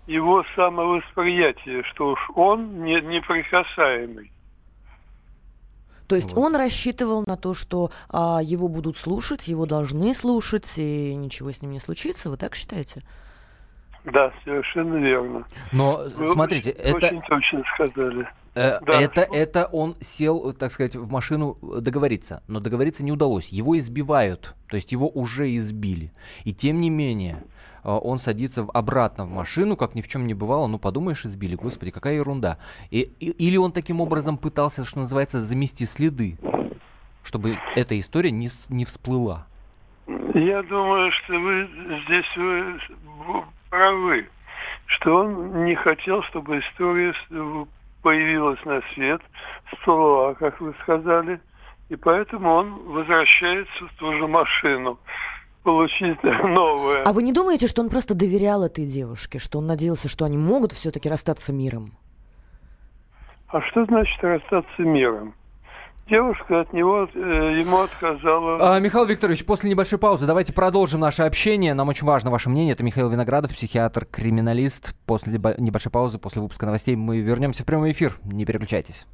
его 0.07 0.45
самовосприятие, 0.55 1.83
что 1.85 2.13
уж 2.13 2.31
он 2.35 2.85
не, 2.85 3.01
неприкасаемый. 3.01 4.31
То 6.07 6.17
есть 6.17 6.37
он 6.37 6.55
рассчитывал 6.55 7.25
на 7.27 7.37
то, 7.37 7.55
что 7.55 7.91
а, 8.11 8.41
его 8.43 8.69
будут 8.69 8.99
слушать, 8.99 9.49
его 9.49 9.65
должны 9.65 10.13
слушать, 10.15 10.75
и 10.77 11.15
ничего 11.15 11.51
с 11.51 11.63
ним 11.63 11.71
не 11.73 11.81
случится. 11.81 12.29
Вы 12.29 12.37
так 12.37 12.55
считаете? 12.55 13.03
Да, 14.05 14.33
совершенно 14.45 14.97
верно. 14.97 15.45
Но, 15.73 16.05
Вы 16.17 16.29
смотрите, 16.29 16.71
очень, 16.73 16.81
это... 16.97 17.07
очень 17.07 17.23
точно 17.23 17.63
сказали. 17.75 18.29
Э, 18.55 18.79
Да. 18.85 19.01
Это, 19.01 19.23
это 19.23 19.65
он 19.73 19.97
сел, 20.01 20.53
так 20.53 20.71
сказать, 20.73 20.95
в 20.95 21.11
машину 21.11 21.57
э, 21.63 21.81
договориться, 21.81 22.43
но 22.47 22.61
договориться 22.61 23.03
не 23.03 23.13
удалось. 23.13 23.49
Его 23.49 23.77
избивают, 23.79 24.55
то 24.69 24.77
есть 24.77 24.93
его 24.93 25.09
уже 25.09 25.55
избили. 25.57 26.13
И 26.45 26.53
тем 26.53 26.81
не 26.83 26.91
менее, 26.91 27.43
э, 27.83 27.89
он 27.91 28.19
садится 28.19 28.67
обратно 28.75 29.25
в 29.25 29.31
машину, 29.31 29.75
как 29.77 29.95
ни 29.95 30.03
в 30.03 30.09
чем 30.09 30.27
не 30.27 30.35
бывало. 30.35 30.67
Ну, 30.67 30.79
подумаешь, 30.79 31.25
избили, 31.25 31.55
господи, 31.55 31.91
какая 31.91 32.15
ерунда. 32.17 32.59
И, 32.91 33.11
и- 33.21 33.31
или 33.31 33.57
он 33.57 33.73
таким 33.73 34.01
образом 34.03 34.37
пытался, 34.37 34.85
что 34.85 34.99
называется, 35.01 35.43
замести 35.43 35.87
следы, 35.87 36.37
чтобы 37.23 37.57
эта 37.75 37.99
история 37.99 38.31
не, 38.31 38.51
не 38.69 38.85
всплыла. 38.85 39.47
Я 40.35 40.63
думаю, 40.63 41.11
что 41.13 41.33
вы 41.39 41.67
здесь 42.07 42.27
вы 42.37 42.75
правы, 43.75 44.29
что 44.87 45.17
он 45.17 45.65
не 45.65 45.75
хотел, 45.75 46.23
чтобы 46.25 46.61
история 46.61 47.13
появилась 48.03 48.63
на 48.65 48.81
свет, 48.93 49.21
всплыла, 49.73 50.35
как 50.35 50.61
вы 50.61 50.75
сказали, 50.83 51.41
И 51.89 51.97
поэтому 51.97 52.51
он 52.51 52.75
возвращается 52.93 53.87
в 53.87 53.99
ту 53.99 54.13
же 54.13 54.27
машину 54.27 54.99
получить 55.65 56.23
новое. 56.23 57.03
А 57.03 57.13
вы 57.13 57.23
не 57.23 57.33
думаете, 57.33 57.67
что 57.67 57.83
он 57.83 57.91
просто 57.91 58.15
доверял 58.15 58.65
этой 58.65 58.87
девушке, 58.87 59.39
что 59.39 59.59
он 59.59 59.67
надеялся, 59.67 60.09
что 60.09 60.25
они 60.25 60.39
могут 60.39 60.73
все-таки 60.73 61.09
расстаться 61.09 61.53
миром? 61.53 61.93
А 63.49 63.61
что 63.63 63.85
значит 63.87 64.23
расстаться 64.23 64.83
миром? 64.83 65.35
Девушка 66.09 66.61
от 66.61 66.73
него, 66.75 67.09
э, 67.15 67.61
ему 67.61 67.83
отказала. 67.83 68.77
А, 68.77 68.79
Михаил 68.79 69.07
Викторович, 69.07 69.47
после 69.47 69.71
небольшой 69.71 69.99
паузы 69.99 70.27
давайте 70.27 70.53
продолжим 70.53 71.01
наше 71.01 71.23
общение. 71.23 71.73
Нам 71.73 71.89
очень 71.89 72.07
важно 72.07 72.31
ваше 72.31 72.51
мнение. 72.51 72.75
Это 72.75 72.85
Михаил 72.85 73.09
Виноградов, 73.09 73.53
психиатр, 73.53 74.05
криминалист. 74.05 74.95
После 75.07 75.33
небольшой 75.33 75.91
паузы, 75.91 76.19
после 76.19 76.43
выпуска 76.43 76.67
новостей 76.67 76.95
мы 76.95 77.21
вернемся 77.21 77.63
в 77.63 77.67
прямой 77.67 77.93
эфир. 77.93 78.19
Не 78.25 78.45
переключайтесь. 78.45 79.07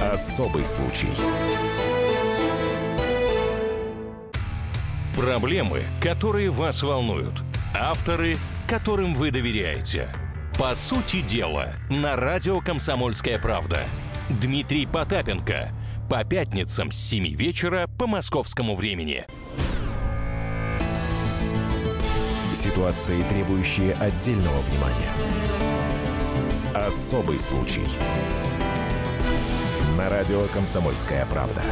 Особый 0.00 0.64
случай. 0.64 1.08
Проблемы, 5.16 5.80
которые 6.00 6.50
вас 6.50 6.84
волнуют. 6.84 7.42
Авторы, 7.74 8.36
которым 8.68 9.14
вы 9.14 9.32
доверяете. 9.32 10.08
По 10.58 10.76
сути 10.76 11.20
дела, 11.20 11.74
на 11.90 12.14
радио 12.14 12.60
«Комсомольская 12.60 13.40
правда». 13.40 13.80
Дмитрий 14.28 14.86
Потапенко. 14.86 15.72
По 16.08 16.22
пятницам 16.22 16.92
с 16.92 16.96
7 16.96 17.34
вечера 17.34 17.88
по 17.98 18.06
московскому 18.06 18.76
времени. 18.76 19.26
Ситуации, 22.52 23.20
требующие 23.24 23.94
отдельного 23.94 24.60
внимания. 24.60 25.10
Особый 26.72 27.38
случай. 27.40 27.84
На 29.98 30.08
радио 30.08 30.46
«Комсомольская 30.52 31.26
правда». 31.26 31.62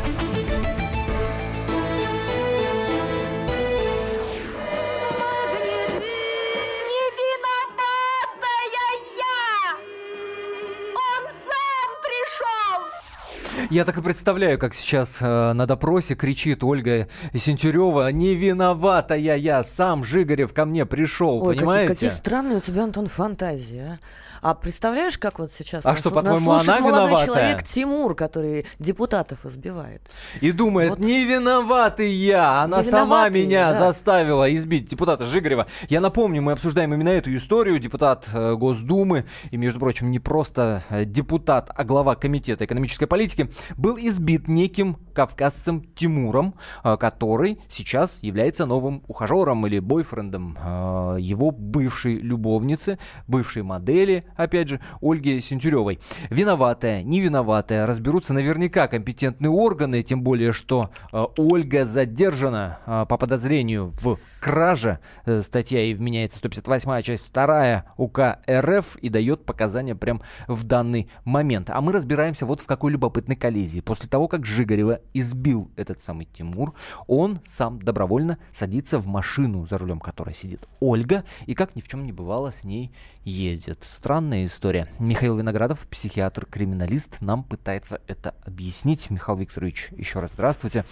Я 13.73 13.87
так 13.87 13.97
и 13.97 14.03
представляю, 14.03 14.59
как 14.59 14.75
сейчас 14.75 15.17
э, 15.23 15.53
на 15.55 15.65
допросе 15.67 16.15
кричит 16.15 16.63
Ольга 16.63 17.09
Сентюрева, 17.35 18.13
не 18.13 18.35
виновата 18.35 19.15
я, 19.15 19.35
я 19.35 19.65
сам 19.65 20.05
Жигарев 20.05 20.53
ко 20.53 20.67
мне 20.67 20.85
пришел, 20.85 21.43
Ой, 21.43 21.55
какие, 21.55 21.61
понимаете? 21.61 21.95
какие 21.95 22.11
странные 22.11 22.59
у 22.59 22.61
тебя, 22.61 22.85
Антон, 22.85 23.07
фантазии, 23.07 23.79
а? 23.79 23.99
А 24.43 24.55
представляешь, 24.57 25.19
как 25.19 25.39
вот 25.39 25.53
сейчас 25.53 25.87
А 25.87 25.91
нас, 25.91 26.01
что, 26.01 26.11
по-твоему, 26.11 26.51
она 26.51 26.81
молодой 26.81 27.11
виноватая? 27.11 27.27
человек 27.27 27.63
Тимур, 27.63 28.17
который 28.17 28.67
депутатов 28.81 29.47
избивает. 29.47 30.03
И 30.41 30.51
думает, 30.51 30.91
Вот. 30.91 30.99
не 30.99 31.25
виноватый 31.25 32.11
я, 32.11 32.63
она 32.63 32.79
Не 32.79 32.91
сама 32.91 33.29
меня 33.29 33.69
я, 33.69 33.73
да. 33.73 33.79
заставила 33.79 34.53
избить 34.53 34.87
депутата 34.87 35.27
Жигарева. 35.27 35.69
Я 35.89 36.01
напомню, 36.01 36.43
мы 36.43 36.51
обсуждаем 36.53 36.93
именно 36.93 37.11
эту 37.11 37.35
историю. 37.37 37.79
Депутат 37.79 38.29
э, 38.35 38.55
Госдумы, 38.57 39.27
и, 39.53 39.57
между 39.57 39.79
прочим, 39.79 40.11
не 40.11 40.19
просто 40.19 40.83
э, 40.91 41.05
депутат, 41.05 41.71
а 41.73 41.85
глава 41.85 42.17
Комитета 42.17 42.65
экономической 42.65 43.07
политики, 43.07 43.49
был 43.77 43.96
избит 43.98 44.48
неким 44.48 44.96
кавказцем 45.12 45.85
Тимуром, 45.94 46.55
э, 46.85 46.96
который 46.96 47.61
сейчас 47.68 48.18
является 48.22 48.66
новым 48.66 49.03
ухажером 49.09 49.66
или 49.66 49.79
бойфрендом 49.79 50.59
э, 50.59 51.16
его 51.20 51.51
бывшей 51.51 52.16
любовницы, 52.16 52.98
бывшей 53.27 53.62
модели, 53.62 54.25
опять 54.37 54.68
же, 54.68 54.81
Ольги 55.01 55.40
Сентюревой. 55.40 56.01
Виноватая, 56.31 57.03
не 57.03 57.20
виноватая, 57.20 57.87
разберутся 57.87 58.33
наверняка 58.33 58.88
компетентные 58.88 59.51
органы, 59.51 60.03
тем 60.03 60.22
более, 60.22 60.53
что 60.53 60.90
э, 61.12 61.25
Ольга 61.37 61.85
задержана 61.85 62.79
по 63.09 63.16
подозрению 63.16 63.90
в 63.90 64.18
краже. 64.43 64.99
Э, 65.25 65.41
статья 65.41 65.85
и 65.85 65.95
вменяется 65.95 66.39
158 66.39 67.03
часть 67.03 67.33
2 67.33 67.85
УК 67.97 68.41
РФ 68.51 68.97
и 68.97 69.09
дает 69.09 69.47
показания 69.47 69.95
прям 69.95 70.21
в 70.49 70.65
данный 70.65 71.09
момент. 71.25 71.71
А 71.71 71.81
мы 71.81 71.93
разбираемся 71.93 72.45
вот 72.45 72.61
в 72.61 72.67
какой 72.67 72.91
любопытной 72.91 73.37
коллизии. 73.37 73.81
После 73.81 74.09
того, 74.09 74.27
как 74.27 74.45
Жигарева 74.45 75.01
избил 75.15 75.71
этот 75.77 76.03
самый 76.03 76.27
Тимур, 76.27 76.75
он 77.07 77.39
сам 77.47 77.81
добровольно 77.81 78.39
садится 78.51 78.99
в 78.99 79.07
машину, 79.07 79.65
за 79.65 79.79
рулем 79.79 80.01
которой 80.01 80.35
сидит 80.35 80.67
Ольга, 80.81 81.25
и 81.47 81.55
как 81.55 81.77
ни 81.77 81.81
в 81.81 81.87
чем 81.87 82.05
не 82.05 82.13
бывало 82.13 82.51
с 82.51 82.65
ней 82.65 82.93
едет. 83.23 83.85
Странная 83.85 84.47
история. 84.47 84.89
Михаил 84.99 85.37
Виноградов, 85.37 85.87
психиатр-криминалист, 85.89 87.21
нам 87.21 87.45
пытается 87.45 88.01
это 88.09 88.35
объяснить. 88.45 89.09
Михаил 89.09 89.39
Викторович, 89.39 89.91
еще 89.93 90.19
раз 90.19 90.33
здравствуйте. 90.33 90.85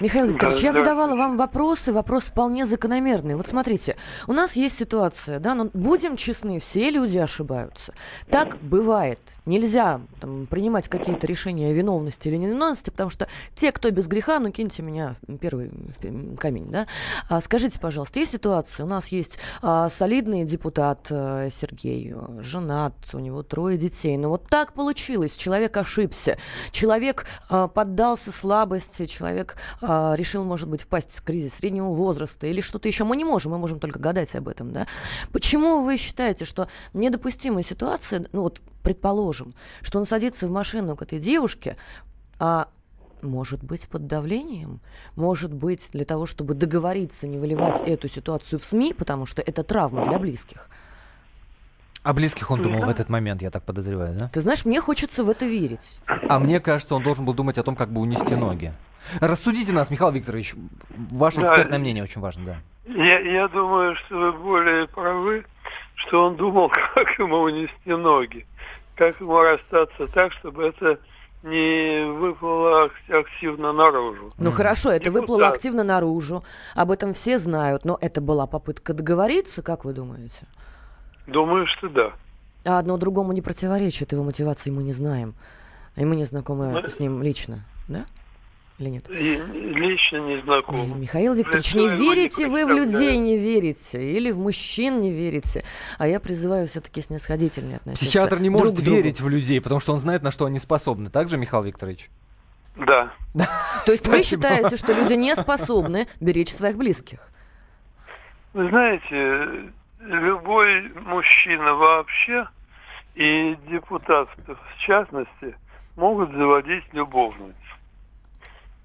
Михаил 0.00 0.26
Викторович, 0.26 0.60
я 0.60 0.72
Да, 0.72 0.80
задавала 0.80 1.16
вам 1.16 1.36
вопросы, 1.36 1.92
вопрос 1.92 2.24
вполне 2.24 2.66
закономерный. 2.66 3.34
Вот 3.34 3.48
смотрите, 3.48 3.96
у 4.26 4.32
нас 4.32 4.56
есть 4.56 4.76
ситуация, 4.76 5.38
да, 5.38 5.54
но 5.54 5.70
будем 5.72 6.16
честны, 6.16 6.58
все 6.58 6.90
люди 6.90 7.18
ошибаются. 7.18 7.92
Так 8.30 8.56
бывает. 8.62 9.20
Нельзя 9.44 10.00
там, 10.20 10.46
принимать 10.46 10.88
какие-то 10.88 11.26
решения 11.26 11.70
о 11.70 11.72
виновности 11.72 12.28
или 12.28 12.36
невиновности, 12.36 12.90
потому 12.90 13.10
что 13.10 13.26
те, 13.56 13.72
кто 13.72 13.90
без 13.90 14.06
греха, 14.06 14.38
ну 14.38 14.52
киньте 14.52 14.82
меня 14.82 15.16
в 15.26 15.36
первый 15.38 15.72
камень, 16.38 16.70
да. 16.70 16.86
А, 17.28 17.40
скажите, 17.40 17.80
пожалуйста, 17.80 18.20
есть 18.20 18.32
ситуация, 18.32 18.84
у 18.84 18.88
нас 18.88 19.08
есть 19.08 19.40
а, 19.60 19.88
солидный 19.88 20.44
депутат 20.44 21.08
а, 21.10 21.48
Сергей, 21.50 22.14
женат, 22.38 22.94
у 23.14 23.18
него 23.18 23.42
трое 23.42 23.76
детей, 23.76 24.16
но 24.16 24.28
вот 24.28 24.46
так 24.48 24.74
получилось, 24.74 25.36
человек 25.36 25.76
ошибся, 25.76 26.38
человек 26.70 27.26
а, 27.48 27.66
поддался 27.66 28.30
слабости, 28.30 29.06
человек 29.06 29.56
а, 29.82 30.14
решил, 30.16 30.44
может 30.44 30.68
быть, 30.68 30.82
впасть 30.82 31.12
в 31.16 31.22
кризис 31.22 31.54
среднего 31.54 31.88
возраста 31.92 32.46
или 32.46 32.60
что-то 32.60 32.88
еще. 32.88 33.04
Мы 33.04 33.16
не 33.16 33.24
можем, 33.24 33.52
мы 33.52 33.58
можем 33.58 33.80
только 33.80 33.98
гадать 33.98 34.34
об 34.36 34.48
этом, 34.48 34.70
да. 34.70 34.86
Почему 35.32 35.82
вы 35.82 35.96
считаете, 35.96 36.44
что 36.44 36.68
недопустимая 36.94 37.64
ситуация, 37.64 38.26
ну 38.32 38.42
вот, 38.42 38.60
предположим, 38.82 39.52
что 39.82 39.98
он 39.98 40.06
садится 40.06 40.46
в 40.46 40.50
машину 40.50 40.96
к 40.96 41.02
этой 41.02 41.18
девушке, 41.18 41.76
а 42.38 42.68
может 43.22 43.62
быть, 43.62 43.88
под 43.88 44.06
давлением, 44.06 44.80
может 45.14 45.52
быть, 45.52 45.90
для 45.92 46.04
того, 46.04 46.26
чтобы 46.26 46.54
договориться, 46.54 47.26
не 47.26 47.38
выливать 47.38 47.80
эту 47.80 48.08
ситуацию 48.08 48.58
в 48.58 48.64
СМИ, 48.64 48.94
потому 48.94 49.26
что 49.26 49.42
это 49.42 49.62
травма 49.62 50.04
для 50.04 50.18
близких. 50.18 50.68
О 52.02 52.12
близких 52.12 52.50
он 52.50 52.62
думал 52.62 52.86
в 52.86 52.88
этот 52.88 53.08
момент, 53.08 53.42
я 53.42 53.50
так 53.50 53.62
подозреваю, 53.62 54.18
да? 54.18 54.26
Ты 54.26 54.40
знаешь, 54.40 54.64
мне 54.64 54.80
хочется 54.80 55.22
в 55.22 55.30
это 55.30 55.46
верить. 55.46 56.00
А 56.28 56.40
мне 56.40 56.58
кажется, 56.58 56.96
он 56.96 57.04
должен 57.04 57.24
был 57.24 57.32
думать 57.32 57.58
о 57.58 57.62
том, 57.62 57.76
как 57.76 57.92
бы 57.92 58.00
унести 58.00 58.34
ноги. 58.34 58.72
Рассудите 59.20 59.72
нас, 59.72 59.90
Михаил 59.90 60.12
Викторович. 60.12 60.54
Ваше 61.10 61.40
Да. 61.40 61.46
экспертное 61.48 61.78
мнение 61.78 62.02
очень 62.04 62.20
важно, 62.20 62.44
да. 62.44 62.56
Я, 62.86 63.18
я 63.20 63.48
думаю, 63.48 63.94
что 63.96 64.16
вы 64.18 64.32
более 64.32 64.86
правы, 64.88 65.44
что 65.94 66.26
он 66.26 66.36
думал, 66.36 66.68
как 66.94 67.18
ему 67.18 67.38
унести 67.40 67.70
ноги, 67.90 68.46
как 68.96 69.20
ему 69.20 69.38
расстаться 69.40 70.06
так, 70.08 70.32
чтобы 70.32 70.64
это 70.64 70.98
не 71.42 72.04
выплыло 72.12 72.84
ак- 72.84 73.10
активно 73.10 73.72
наружу. 73.72 74.30
Ну 74.38 74.50
хорошо, 74.52 74.90
это 74.92 75.10
выплыло 75.10 75.38
Депутат. 75.40 75.56
активно 75.56 75.82
наружу, 75.84 76.44
об 76.74 76.90
этом 76.92 77.12
все 77.12 77.36
знают, 77.38 77.84
но 77.84 77.98
это 78.00 78.20
была 78.20 78.46
попытка 78.46 78.94
договориться, 78.94 79.62
как 79.62 79.84
вы 79.84 79.92
думаете? 79.92 80.46
Думаю, 81.26 81.66
что 81.66 81.88
да. 81.88 82.12
А 82.64 82.78
одно 82.78 82.96
другому 82.96 83.32
не 83.32 83.42
противоречит, 83.42 84.12
его 84.12 84.22
мотивации 84.22 84.70
мы 84.70 84.84
не 84.84 84.92
знаем. 84.92 85.34
И 85.96 86.04
мы 86.04 86.14
не 86.16 86.24
знакомы 86.24 86.70
Ну, 86.80 86.88
с 86.88 87.00
ним 87.00 87.22
лично, 87.22 87.64
да? 87.88 88.04
Или 88.78 88.88
нет? 88.88 89.08
И 89.10 89.36
лично 89.36 90.16
не 90.16 90.42
знаком. 90.42 90.80
Ой, 90.80 90.86
Михаил 90.88 91.34
Викторович, 91.34 91.74
не 91.74 91.84
его 91.84 91.94
не 91.94 91.98
верите 91.98 92.48
вы 92.48 92.66
в 92.66 92.70
людей, 92.70 93.18
не 93.18 93.36
верите, 93.36 94.02
или 94.02 94.30
в 94.30 94.38
мужчин 94.38 94.98
не 94.98 95.12
верите, 95.12 95.62
а 95.98 96.08
я 96.08 96.18
призываю 96.18 96.66
все-таки 96.66 97.00
снисходительнее 97.00 97.76
относиться. 97.76 98.06
Психиатр 98.06 98.40
не 98.40 98.48
друг 98.48 98.62
может 98.62 98.76
к 98.76 98.80
другу. 98.80 98.96
верить 98.96 99.20
в 99.20 99.28
людей, 99.28 99.60
потому 99.60 99.80
что 99.80 99.92
он 99.92 100.00
знает, 100.00 100.22
на 100.22 100.30
что 100.30 100.46
они 100.46 100.58
способны. 100.58 101.10
Так 101.10 101.28
же, 101.28 101.36
Михаил 101.36 101.62
Викторович? 101.62 102.10
Да. 102.76 103.12
То 103.84 103.92
есть 103.92 104.08
вы 104.08 104.22
считаете, 104.22 104.76
что 104.76 104.92
люди 104.92 105.12
не 105.12 105.36
способны 105.36 106.08
беречь 106.20 106.52
своих 106.52 106.76
близких? 106.76 107.28
Вы 108.54 108.68
знаете, 108.68 109.70
любой 110.00 110.88
мужчина 110.94 111.74
вообще 111.74 112.48
и 113.14 113.56
депутат 113.70 114.28
в 114.46 114.78
частности 114.78 115.54
могут 115.96 116.32
заводить 116.32 116.84
любовниц. 116.92 117.54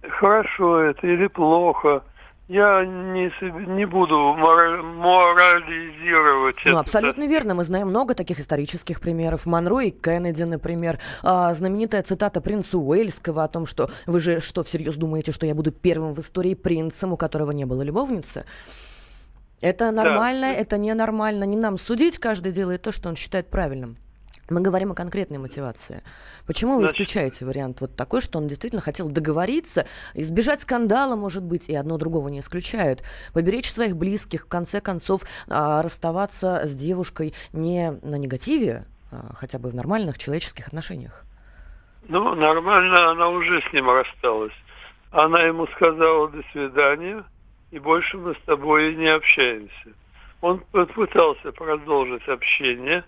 Хорошо 0.09 0.79
это 0.79 1.05
или 1.07 1.27
плохо, 1.27 2.03
я 2.47 2.85
не, 2.85 3.29
не 3.75 3.85
буду 3.85 4.15
мора- 4.35 4.81
морализировать 4.81 6.55
Ну, 6.65 6.71
это. 6.71 6.79
абсолютно 6.79 7.27
верно. 7.27 7.55
Мы 7.55 7.63
знаем 7.63 7.89
много 7.89 8.13
таких 8.15 8.39
исторических 8.39 9.01
примеров. 9.01 9.45
Монро 9.45 9.79
и 9.81 9.89
Кеннеди, 9.91 10.43
например. 10.43 10.99
А, 11.23 11.53
знаменитая 11.53 12.03
цитата 12.03 12.39
принца 12.41 12.77
Уэльского 12.77 13.43
о 13.43 13.47
том, 13.47 13.65
что 13.65 13.89
вы 14.05 14.19
же 14.19 14.39
что, 14.39 14.63
всерьез 14.63 14.95
думаете, 14.95 15.31
что 15.31 15.45
я 15.45 15.53
буду 15.55 15.71
первым 15.71 16.13
в 16.13 16.19
истории 16.19 16.53
принцем, 16.53 17.13
у 17.13 17.17
которого 17.17 17.51
не 17.51 17.65
было 17.65 17.81
любовницы? 17.81 18.45
Это 19.59 19.91
нормально, 19.91 20.45
это 20.45 20.77
ненормально. 20.77 21.43
Не 21.43 21.57
нам 21.57 21.77
судить, 21.77 22.19
каждый 22.19 22.51
делает 22.51 22.81
то, 22.83 22.91
что 22.91 23.09
он 23.09 23.15
считает 23.15 23.49
правильным. 23.49 23.97
Мы 24.49 24.61
говорим 24.61 24.91
о 24.91 24.95
конкретной 24.95 25.39
мотивации. 25.39 26.01
Почему 26.45 26.75
вы 26.75 26.87
Значит- 26.87 26.95
исключаете 26.95 27.45
вариант 27.45 27.81
вот 27.81 27.95
такой, 27.97 28.21
что 28.21 28.37
он 28.37 28.47
действительно 28.47 28.81
хотел 28.81 29.09
договориться, 29.09 29.85
избежать 30.13 30.61
скандала, 30.61 31.17
может 31.17 31.43
быть, 31.43 31.67
и 31.67 31.75
одно 31.75 31.97
другого 31.97 32.29
не 32.29 32.39
исключают, 32.39 33.03
поберечь 33.33 33.69
своих 33.69 33.97
близких, 33.97 34.45
в 34.45 34.47
конце 34.47 34.79
концов, 34.79 35.23
а, 35.49 35.81
расставаться 35.81 36.61
с 36.65 36.73
девушкой 36.73 37.33
не 37.51 37.99
на 38.01 38.15
негативе, 38.15 38.85
а 39.11 39.33
хотя 39.35 39.59
бы 39.59 39.69
в 39.69 39.75
нормальных 39.75 40.17
человеческих 40.17 40.67
отношениях? 40.67 41.25
Ну, 42.07 42.33
нормально, 42.35 43.11
она 43.11 43.27
уже 43.27 43.61
с 43.69 43.73
ним 43.73 43.89
рассталась. 43.89 44.53
Она 45.11 45.41
ему 45.41 45.67
сказала 45.75 46.29
«до 46.29 46.41
свидания», 46.53 47.23
и 47.71 47.79
больше 47.79 48.17
мы 48.17 48.33
с 48.33 48.41
тобой 48.45 48.95
не 48.95 49.07
общаемся. 49.07 49.89
Он 50.39 50.59
попытался 50.71 51.51
продолжить 51.51 52.25
общение. 52.29 53.03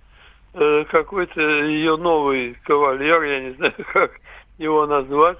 Э, 0.53 0.83
Какой-то 0.91 1.39
ее 1.41 1.95
новый 1.97 2.55
кавалер, 2.65 3.21
я 3.23 3.39
не 3.41 3.51
знаю, 3.57 3.73
как 3.93 4.11
его 4.57 4.85
назвать, 4.87 5.37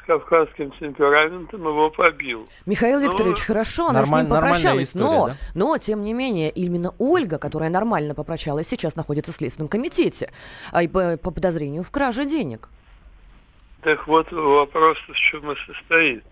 с 0.00 0.04
кавказским 0.06 0.70
темпераментом 0.72 1.62
его 1.62 1.88
побил. 1.90 2.48
Михаил 2.66 3.00
Ну, 3.00 3.06
Викторович, 3.08 3.40
хорошо, 3.40 3.88
она 3.88 4.04
с 4.04 4.10
нормаль- 4.10 4.22
ним 4.22 4.30
нормальная 4.30 4.50
попрощалась, 4.50 4.88
история, 4.88 5.04
но, 5.04 5.26
да? 5.28 5.34
но, 5.54 5.78
тем 5.78 6.04
не 6.04 6.12
менее, 6.12 6.50
именно 6.50 6.92
Ольга, 6.98 7.38
которая 7.38 7.70
нормально 7.70 8.14
попрощалась, 8.14 8.68
сейчас 8.68 8.96
находится 8.96 9.32
в 9.32 9.34
Следственном 9.36 9.68
комитете, 9.68 10.30
а 10.72 10.86
по, 10.88 11.16
по 11.16 11.30
подозрению 11.30 11.82
в 11.82 11.90
краже 11.90 12.24
денег. 12.24 12.68
Так 13.82 14.06
вот, 14.06 14.30
вопрос 14.30 14.98
в 15.08 15.14
чем 15.14 15.50
и 15.50 15.56
состоит. 15.66 16.24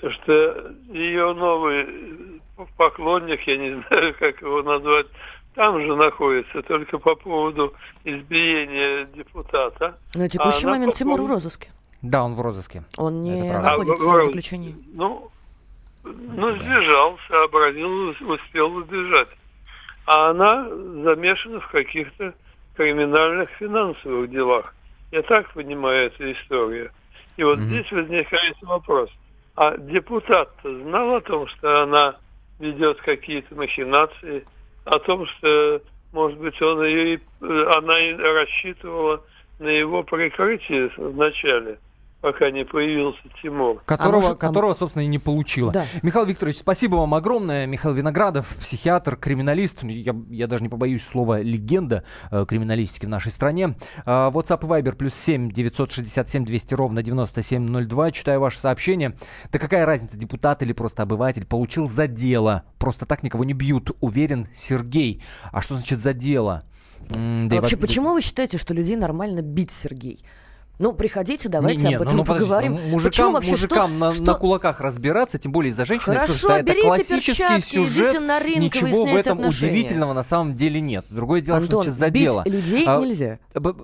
Что 0.00 0.70
ее 0.88 1.34
новый 1.34 2.40
поклонник, 2.76 3.40
я 3.46 3.56
не 3.56 3.82
знаю, 3.88 4.14
как 4.18 4.40
его 4.40 4.62
назвать, 4.62 5.06
там 5.54 5.80
же 5.80 5.94
находится, 5.96 6.62
только 6.62 6.98
по 6.98 7.14
поводу 7.14 7.74
избиения 8.04 9.04
депутата. 9.14 9.98
На 10.14 10.28
текущий 10.28 10.66
А 10.66 10.70
момент 10.70 10.92
по 10.92 10.98
Тимур 10.98 11.20
в 11.22 11.26
розыске. 11.26 11.70
Да, 12.02 12.24
он 12.24 12.34
в 12.34 12.40
розыске. 12.40 12.84
Он 12.96 13.22
не 13.22 13.50
правда. 13.50 13.70
находится 13.70 14.10
А, 14.10 14.12
в 14.16 14.20
в- 14.20 14.24
заключении. 14.24 14.74
Ну, 14.94 15.30
ну, 16.04 16.56
сбежал, 16.56 17.18
сообразил, 17.28 18.10
успел 18.28 18.74
убежать. 18.76 19.28
А 20.06 20.30
она 20.30 20.66
замешана 20.68 21.60
в 21.60 21.68
каких-то 21.68 22.32
криминальных 22.76 23.50
финансовых 23.58 24.30
делах. 24.30 24.74
Я 25.12 25.22
так 25.22 25.52
понимаю 25.52 26.06
эту 26.06 26.32
историю. 26.32 26.90
И 27.36 27.44
вот 27.44 27.58
здесь 27.60 27.90
возникает 27.92 28.56
вопрос. 28.62 29.10
А 29.56 29.76
депутат-то 29.76 30.82
знал 30.84 31.16
о 31.16 31.20
том, 31.20 31.46
что 31.48 31.82
она 31.82 32.16
ведет 32.58 33.00
какие-то 33.02 33.54
махинации, 33.54 34.44
о 34.84 34.98
том, 35.00 35.26
что, 35.26 35.82
может 36.12 36.38
быть, 36.38 36.60
он 36.62 36.84
ее, 36.84 37.16
э, 37.16 37.64
она 37.76 38.32
рассчитывала 38.32 39.22
на 39.58 39.68
его 39.68 40.02
прикрытие 40.02 40.90
вначале, 40.96 41.78
пока 42.20 42.50
не 42.50 42.64
появился 42.64 43.20
Тимур. 43.42 43.82
Которого, 43.84 44.16
может, 44.16 44.30
а 44.30 44.32
м- 44.32 44.38
которого, 44.38 44.74
собственно, 44.74 45.02
и 45.02 45.06
не 45.06 45.18
получила. 45.18 45.72
Да. 45.72 45.84
Михаил 46.02 46.26
Викторович, 46.26 46.58
спасибо 46.58 46.96
вам 46.96 47.14
огромное. 47.14 47.66
Михаил 47.66 47.94
Виноградов, 47.94 48.56
психиатр, 48.56 49.16
криминалист. 49.16 49.82
Я, 49.84 50.14
я 50.28 50.46
даже 50.46 50.62
не 50.62 50.68
побоюсь 50.68 51.02
слова 51.04 51.40
легенда 51.40 52.04
э, 52.30 52.44
криминалистики 52.46 53.06
в 53.06 53.08
нашей 53.08 53.32
стране. 53.32 53.76
Э, 54.04 54.30
WhatsApp 54.30 54.60
и 54.64 54.66
Viber 54.66 54.94
плюс 54.94 55.14
7 55.14 55.50
967 55.50 56.44
200 56.44 56.74
ровно 56.74 57.02
9702. 57.02 58.10
Читаю 58.10 58.40
ваше 58.40 58.58
сообщение. 58.58 59.16
Да 59.52 59.58
какая 59.58 59.86
разница, 59.86 60.18
депутат 60.18 60.62
или 60.62 60.72
просто 60.72 61.02
обыватель, 61.02 61.46
получил 61.46 61.86
за 61.88 62.06
дело. 62.06 62.64
Просто 62.78 63.06
так 63.06 63.22
никого 63.22 63.44
не 63.44 63.54
бьют, 63.54 63.90
уверен 64.00 64.46
Сергей. 64.52 65.22
А 65.52 65.60
что 65.62 65.74
значит 65.76 65.98
за 65.98 66.12
дело? 66.12 66.64
М, 67.08 67.48
да 67.48 67.56
А 67.56 67.58
и 67.58 67.60
вообще, 67.60 67.76
во- 67.76 67.82
почему 67.82 68.12
вы 68.12 68.20
считаете, 68.20 68.58
что 68.58 68.74
людей 68.74 68.96
нормально 68.96 69.40
бить, 69.42 69.70
Сергей? 69.70 70.22
Ну, 70.80 70.94
приходите, 70.94 71.50
давайте 71.50 71.82
Не, 71.82 71.88
не, 71.90 71.94
об 71.96 72.00
ну, 72.00 72.06
этом 72.06 72.16
ну, 72.16 72.24
подождите, 72.24 72.48
поговорим. 72.48 72.72
ну, 72.72 72.78
Почему 72.78 72.92
Мужикам, 73.00 73.32
вообще, 73.34 73.56
что- 73.56 73.66
мужикам 73.68 73.98
на, 73.98 74.12
что- 74.14 74.22
на 74.24 74.34
кулаках 74.34 74.80
разбираться, 74.80 75.38
тем 75.38 75.52
более 75.52 75.70
из-за 75.72 75.84
женщины, 75.84 76.14
Хорошо, 76.14 76.48
потому 76.48 76.64
что 76.64 76.72
это 76.72 76.80
классический 76.82 77.32
перчатки, 77.42 77.60
сюжет. 77.66 78.20
на 78.22 78.40
ринг 78.40 78.62
Ничего 78.62 79.04
в 79.04 79.14
этом 79.14 79.38
отношения. 79.40 79.72
удивительного 79.72 80.14
на 80.14 80.22
самом 80.22 80.56
деле 80.56 80.80
нет. 80.80 81.04
Другое 81.10 81.42
дело, 81.42 81.58
что 81.58 81.64
Антон, 81.80 81.82
значит 81.84 81.98
за 82.00 82.10
бить 82.10 82.22
дело. 82.22 82.42
людей 82.46 82.84
А, 82.86 82.98
нельзя. 82.98 83.38
б- 83.52 83.74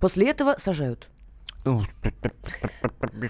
После 0.00 0.28
этого 0.28 0.56
сажают. 0.58 1.08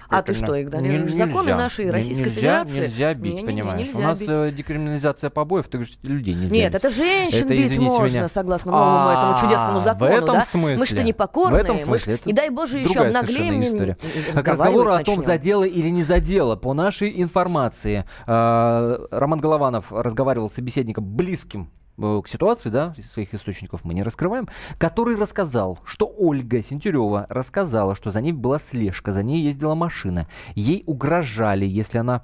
А 0.09 0.21
ты 0.21 0.33
что, 0.33 0.61
игнорируешь 0.61 1.11
законы 1.13 1.47
Нельзя. 1.49 1.57
нашей 1.57 1.85
Не- 1.85 1.91
Российской 1.91 2.23
нельзя, 2.25 2.35
Федерации? 2.35 2.79
Нельзя 2.81 3.13
бить, 3.13 3.33
Не-не-не, 3.33 3.45
понимаешь. 3.47 3.87
нельзя 3.87 3.99
У 3.99 4.01
нас 4.03 4.19
бить. 4.19 4.29
э, 4.31 4.51
декриминализация 4.51 5.29
побоев, 5.29 5.67
ты 5.67 5.77
говоришь, 5.77 5.97
людей 6.03 6.33
нельзя 6.35 6.53
Нет, 6.55 6.73
бить. 6.73 6.75
это 6.83 6.89
женщин 6.89 7.45
Это, 7.45 7.53
бить 7.55 7.77
можно, 7.79 8.17
меня. 8.19 8.27
согласно 8.29 8.71
новому 8.71 9.09
этому 9.09 9.31
А, 9.35 9.41
чудесному 9.41 9.81
закону, 9.81 10.11
В 10.11 10.15
этом 10.15 10.35
да? 10.35 10.43
смысле. 10.43 10.77
Мы 10.77 10.85
что, 10.85 11.03
непокорные? 11.03 11.61
В 11.61 11.63
этом 11.63 11.79
смысле. 11.79 12.13
это 12.15 12.29
И 12.29 12.33
дай 12.33 12.49
Боже, 12.49 12.79
еще 12.79 12.99
обнаглеем, 12.99 13.59
не- 13.59 13.67
история. 13.67 13.97
не- 14.03 14.41
К 14.41 14.47
разговору 14.47 14.89
о 14.91 14.99
том, 15.03 15.19
разговаривать 15.19 15.25
за 15.25 15.31
начнем. 15.33 15.41
дело 15.41 15.63
или 15.63 15.89
не 15.89 16.03
за 16.03 16.19
дело, 16.19 16.55
по 16.55 16.73
нашей 16.73 17.21
информации, 17.21 18.05
э, 18.27 19.07
Роман 19.11 19.39
Голованов 19.39 19.91
разговаривал 19.91 20.49
с 20.49 20.53
собеседником 20.53 21.05
близким 21.05 21.71
к 21.99 22.27
ситуации, 22.27 22.69
да, 22.69 22.93
своих 23.11 23.33
источников 23.33 23.83
мы 23.83 23.93
не 23.93 24.03
раскрываем, 24.03 24.47
который 24.77 25.17
рассказал, 25.17 25.79
что 25.85 26.11
Ольга 26.17 26.63
Сентюрева 26.63 27.25
рассказала, 27.29 27.95
что 27.95 28.11
за 28.11 28.21
ней 28.21 28.31
была 28.31 28.59
слежка, 28.59 29.11
за 29.11 29.23
ней 29.23 29.41
ездила 29.41 29.75
машина, 29.75 30.27
ей 30.55 30.83
угрожали, 30.85 31.65
если 31.65 31.97
она 31.97 32.23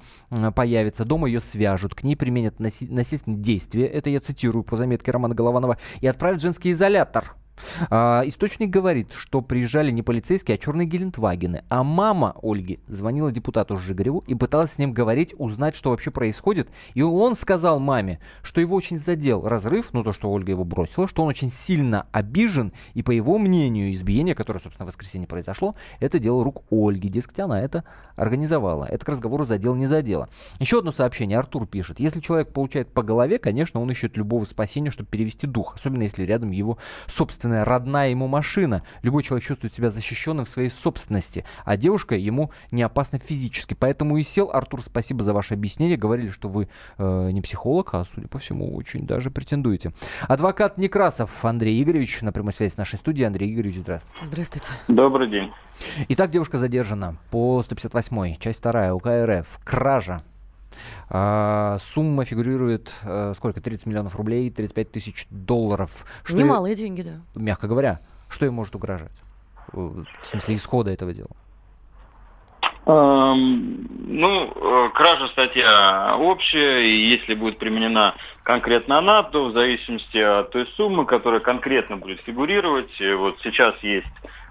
появится 0.56 1.06
дома, 1.06 1.28
ее 1.28 1.42
свяжут, 1.42 1.96
к 1.96 2.04
ней 2.04 2.16
применят 2.16 2.60
наси- 2.60 2.92
насильственные 2.92 3.40
действия, 3.40 3.86
это 3.86 4.10
я 4.10 4.20
цитирую 4.20 4.64
по 4.64 4.78
заметке 4.78 5.12
Романа 5.12 5.36
Голованова, 5.36 5.78
и 6.02 6.08
отправят 6.08 6.40
в 6.40 6.44
женский 6.44 6.72
изолятор. 6.72 7.36
А, 7.89 8.24
источник 8.26 8.70
говорит, 8.70 9.12
что 9.13 9.41
приезжали 9.41 9.91
не 9.91 10.02
полицейские, 10.02 10.56
а 10.56 10.58
черные 10.58 10.88
Гелендвагены. 10.88 11.63
А 11.70 11.84
мама 11.84 12.36
Ольги 12.41 12.80
звонила 12.88 13.32
депутату 13.32 13.78
Жигареву 13.78 14.24
и 14.28 14.36
пыталась 14.36 14.74
с 14.74 14.78
ним 14.78 14.94
говорить, 14.94 15.34
узнать, 15.38 15.76
что 15.76 15.91
вообще 15.91 16.12
происходит. 16.12 16.70
И 16.94 17.02
он 17.02 17.36
сказал 17.36 17.80
маме, 17.80 18.20
что 18.41 18.62
его 18.62 18.76
очень 18.76 18.98
задел 18.98 19.48
разрыв, 19.48 19.89
ну 19.94 20.04
то, 20.04 20.13
что 20.13 20.32
Ольга 20.32 20.52
его 20.52 20.63
бросила, 20.63 21.08
что 21.08 21.24
он 21.24 21.30
очень 21.30 21.50
сильно 21.50 22.08
обижен. 22.12 22.74
И 22.94 23.04
по 23.04 23.12
его 23.12 23.38
мнению, 23.38 23.94
избиение, 23.94 24.36
которое, 24.36 24.60
собственно, 24.60 24.86
в 24.86 24.89
воскресенье 24.89 25.28
произошло, 25.28 25.76
это 26.00 26.20
дело 26.20 26.44
рук 26.44 26.63
Ольги. 26.72 27.10
Дескать, 27.10 27.39
она 27.39 27.62
это 27.62 27.84
организовала. 28.15 28.86
Это 28.86 29.06
к 29.06 29.10
разговору 29.10 29.46
задел 29.46 29.76
не 29.76 29.86
задело. 29.86 30.30
Еще 30.60 30.80
одно 30.80 30.91
сообщение. 30.91 31.38
Артур 31.38 31.68
пишет. 31.68 32.00
Если 32.00 32.20
человек 32.20 32.50
получает 32.50 32.91
по 32.91 33.04
голове, 33.04 33.39
конечно, 33.39 33.82
он 33.82 33.91
ищет 33.91 34.18
любого 34.18 34.46
спасения, 34.46 34.91
чтобы 34.91 35.10
перевести 35.10 35.48
дух. 35.48 35.76
Особенно 35.76 36.04
если 36.04 36.24
рядом 36.24 36.52
его 36.52 36.78
собственная 37.46 37.64
родная 37.64 38.10
ему 38.10 38.28
машина. 38.28 38.82
Любой 39.04 39.22
человек 39.22 39.46
чувствует 39.46 39.74
себя 39.74 39.92
защищенным 39.92 40.46
в 40.46 40.50
своей 40.50 40.70
собственности, 40.70 41.46
а 41.64 41.78
девушка 41.78 42.16
ему 42.16 42.50
не 42.72 42.82
опасна 42.82 43.20
физически. 43.20 43.76
Поэтому 43.76 44.18
и 44.18 44.24
сел. 44.24 44.50
Артур, 44.52 44.82
спасибо 44.82 45.24
за 45.24 45.34
ваше 45.34 45.54
объяснение. 45.54 45.96
Говорили, 45.96 46.30
что 46.30 46.50
вы 46.50 46.68
э, 46.98 47.30
не 47.32 47.42
психолог, 47.42 47.94
а, 47.94 48.06
судя 48.16 48.28
по 48.28 48.40
всему, 48.40 48.76
очень 48.76 49.02
даже 49.02 49.30
претендуете. 49.30 49.94
Адвокат 50.28 50.80
Некрасов 50.80 51.46
Андрей 51.46 51.82
Игоревич 51.84 52.22
на 52.22 52.32
прямой 52.32 52.54
связи 52.54 52.74
с 52.74 52.78
нашей 52.78 52.98
студией. 52.98 53.28
Андрей 53.28 53.54
Игоревич, 53.54 53.78
здравствуйте. 53.78 54.26
Здравствуйте. 54.26 54.72
Добрый 54.88 55.30
день. 55.30 55.52
Итак, 56.10 56.32
девушка 56.32 56.58
задержана 56.58 57.18
по 57.30 57.62
158 57.62 58.36
часть 58.40 58.64
2 58.64 58.94
УК 58.94 59.08
РФ. 59.08 59.60
Кража. 59.64 60.24
А, 61.10 61.78
сумма 61.80 62.26
фигурирует 62.26 62.94
э, 63.04 63.34
сколько? 63.36 63.62
30 63.62 63.86
миллионов 63.86 64.15
рублей, 64.15 64.50
35 64.50 64.91
тысяч 64.91 65.28
долларов. 65.30 66.06
Что 66.24 66.38
ей- 66.38 66.44
Немалые 66.44 66.76
деньги, 66.76 67.02
да. 67.04 67.22
мягко 67.36 67.68
говоря, 67.68 68.00
что 68.30 68.46
ей 68.46 68.52
может 68.52 68.76
угрожать? 68.76 69.12
Э, 69.74 69.78
В 69.78 70.26
смысле 70.26 70.56
исхода 70.56 70.91
этого 70.91 71.13
дела. 71.13 71.30
Эм, 72.88 73.88
Ну, 74.08 74.30
э, 74.56 74.89
кража 74.94 75.28
статья 75.30 76.15
общая, 76.18 76.84
и 76.86 77.10
если 77.10 77.34
будет 77.34 77.58
применена 77.58 78.13
конкретно 78.44 79.00
она, 79.00 79.24
то 79.24 79.46
в 79.46 79.52
зависимости 79.54 80.18
от 80.18 80.52
той 80.52 80.68
суммы, 80.78 81.06
которая 81.06 81.39
конкретно 81.41 81.98
будет 81.98 82.22
фигурировать, 82.22 82.91
вот 83.18 83.38
сейчас 83.44 83.76
есть 83.82 84.08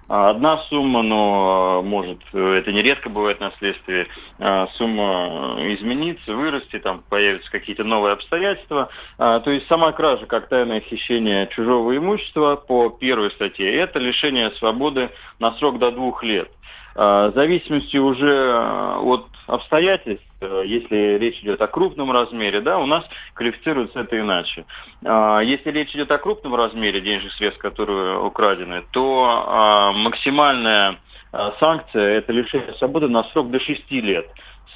одна 0.07 0.57
сумма, 0.69 1.01
но 1.01 1.81
э, 1.83 1.87
может, 1.87 2.19
это 2.33 2.71
нередко 2.71 3.09
бывает 3.09 3.39
на 3.39 3.51
следствии, 3.57 4.07
э, 4.39 4.67
сумма 4.73 5.57
э, 5.57 5.73
изменится, 5.75 6.35
вырасти, 6.35 6.79
там 6.79 7.03
появятся 7.09 7.49
какие-то 7.51 7.83
новые 7.83 8.13
обстоятельства. 8.13 8.89
А, 9.17 9.39
То 9.39 9.51
есть 9.51 9.67
сама 9.67 9.91
кража, 9.91 10.25
как 10.25 10.47
тайное 10.49 10.81
хищение 10.81 11.47
чужого 11.47 11.95
имущества 11.97 12.55
по 12.55 12.89
первой 12.89 13.31
статье, 13.31 13.73
это 13.73 13.99
лишение 13.99 14.51
свободы 14.51 15.09
на 15.39 15.53
срок 15.53 15.79
до 15.79 15.91
двух 15.91 16.23
лет. 16.23 16.49
А, 16.95 17.29
В 17.29 17.33
зависимости 17.35 17.97
уже 17.97 18.31
э, 18.31 18.95
от 19.01 19.27
обстоятельств, 19.47 20.25
э, 20.39 20.63
если 20.65 21.17
речь 21.17 21.39
идет 21.41 21.61
о 21.61 21.67
крупном 21.67 22.11
размере, 22.11 22.61
да, 22.61 22.79
у 22.79 22.85
нас 22.85 23.03
квалифицируется 23.33 23.99
это 23.99 24.19
иначе. 24.19 24.65
А, 25.03 25.41
Если 25.41 25.71
речь 25.71 25.93
идет 25.93 26.09
о 26.11 26.17
крупном 26.17 26.55
размере 26.55 27.01
денежных 27.01 27.33
средств, 27.33 27.61
которые 27.61 28.19
украдены, 28.19 28.83
то 28.91 29.45
а, 29.45 29.91
максимальная 29.91 30.99
а, 31.33 31.53
санкция– 31.59 32.17
это 32.17 32.31
лишение 32.31 32.73
свободы 32.75 33.09
на 33.09 33.25
срок 33.25 33.51
до 33.51 33.59
6 33.59 33.91
лет 33.91 34.27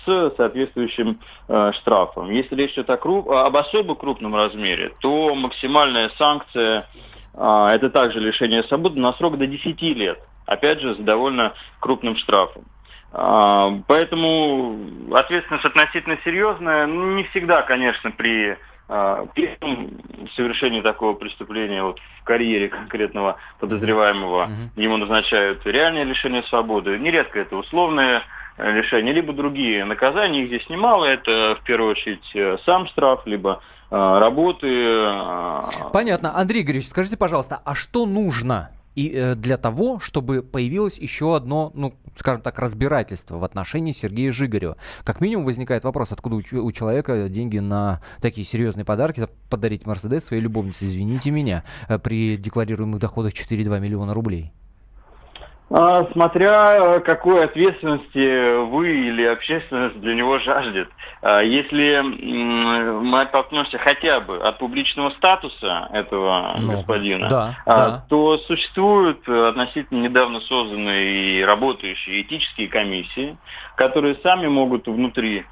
с 0.05 0.33
соответствующим 0.37 1.19
э, 1.47 1.71
штрафом. 1.79 2.29
Если 2.31 2.55
речь 2.55 2.73
идет 2.73 2.89
о 2.89 2.95
круп- 2.95 3.33
об 3.33 3.57
особо 3.57 3.95
крупном 3.95 4.35
размере, 4.35 4.93
то 5.01 5.33
максимальная 5.35 6.09
санкция 6.17 6.79
а, 6.79 7.08
это 7.33 7.89
также 7.89 8.19
лишение 8.19 8.63
свободы 8.63 8.99
на 8.99 9.13
срок 9.13 9.37
до 9.37 9.47
10 9.47 9.81
лет. 9.81 10.19
Опять 10.45 10.81
же, 10.81 10.95
с 10.95 10.97
довольно 10.97 11.53
крупным 11.79 12.15
штрафом. 12.17 12.63
А, 13.11 13.71
Поэтому 13.87 14.77
ответственность 15.13 15.65
относительно 15.65 16.17
серьезная. 16.23 16.87
Ну, 16.87 17.15
Не 17.15 17.23
всегда, 17.25 17.61
конечно, 17.61 18.11
при 18.11 18.57
а, 18.87 19.25
первом 19.33 20.01
совершении 20.35 20.81
такого 20.81 21.13
преступления 21.13 21.83
вот, 21.83 21.99
в 22.21 22.23
карьере 22.23 22.69
конкретного 22.69 23.37
подозреваемого 23.59 24.49
ему 24.75 24.97
назначают 24.97 25.65
реальное 25.65 26.03
лишение 26.03 26.43
свободы. 26.43 26.97
Нередко 26.97 27.39
это 27.39 27.55
условное 27.55 28.23
лишение, 28.57 29.13
либо 29.13 29.33
другие 29.33 29.85
наказания. 29.85 30.41
Их 30.41 30.47
здесь 30.47 30.69
немало. 30.69 31.05
Это 31.05 31.57
в 31.61 31.63
первую 31.63 31.91
очередь 31.91 32.29
э, 32.35 32.57
сам 32.65 32.87
штраф, 32.87 33.21
либо 33.25 33.61
работы. 33.89 34.67
э, 34.67 35.89
Понятно. 35.91 36.37
Андрей 36.37 36.63
Игоревич, 36.63 36.87
скажите, 36.87 37.17
пожалуйста, 37.17 37.61
а 37.63 37.75
что 37.75 38.05
нужно 38.05 38.69
и 38.95 39.11
э, 39.15 39.35
для 39.35 39.57
того, 39.57 39.99
чтобы 39.99 40.41
появилось 40.41 40.97
еще 40.97 41.35
одно, 41.35 41.71
ну, 41.73 41.93
скажем 42.17 42.41
так, 42.41 42.59
разбирательство 42.59 43.37
в 43.37 43.43
отношении 43.43 43.93
Сергея 43.93 44.31
Жигарева? 44.31 44.75
Как 45.03 45.21
минимум 45.21 45.45
возникает 45.45 45.85
вопрос, 45.85 46.11
откуда 46.11 46.35
у, 46.35 46.71
человека 46.71 47.29
деньги 47.29 47.59
на 47.59 48.01
такие 48.19 48.45
серьезные 48.45 48.85
подарки, 48.85 49.27
подарить 49.49 49.85
Мерседес 49.85 50.25
своей 50.25 50.41
любовнице, 50.41 50.85
извините 50.85 51.31
меня, 51.31 51.63
э, 51.87 51.97
при 51.97 52.35
декларируемых 52.35 52.99
доходах 52.99 53.33
4,2 53.33 53.79
миллиона 53.79 54.13
рублей? 54.13 54.51
А, 55.71 56.05
Смотря 56.13 56.95
э, 56.95 56.99
какой 57.01 57.45
ответственности 57.45 58.65
вы 58.69 58.89
или 58.89 59.23
общественность 59.23 59.99
для 59.99 60.15
него 60.15 60.39
жаждет. 60.39 60.89
А, 61.21 61.41
Если 61.41 62.01
мы 62.01 63.21
оттолкнемся 63.21 63.77
хотя 63.77 64.19
бы 64.19 64.37
от 64.37 64.57
публичного 64.57 65.11
статуса 65.11 65.87
этого 65.93 66.55
Ну, 66.59 66.71
господина, 66.71 67.29
да, 67.29 67.57
а, 67.65 67.75
да. 67.75 68.05
то 68.09 68.37
существуют 68.39 69.27
э, 69.27 69.47
относительно 69.49 70.01
недавно 70.01 70.39
созданные 70.41 71.39
и 71.39 71.43
работающие 71.43 72.23
этические 72.23 72.67
комиссии, 72.67 73.37
которые 73.75 74.15
сами 74.23 74.47
могут 74.47 74.87
внутри 74.87 75.45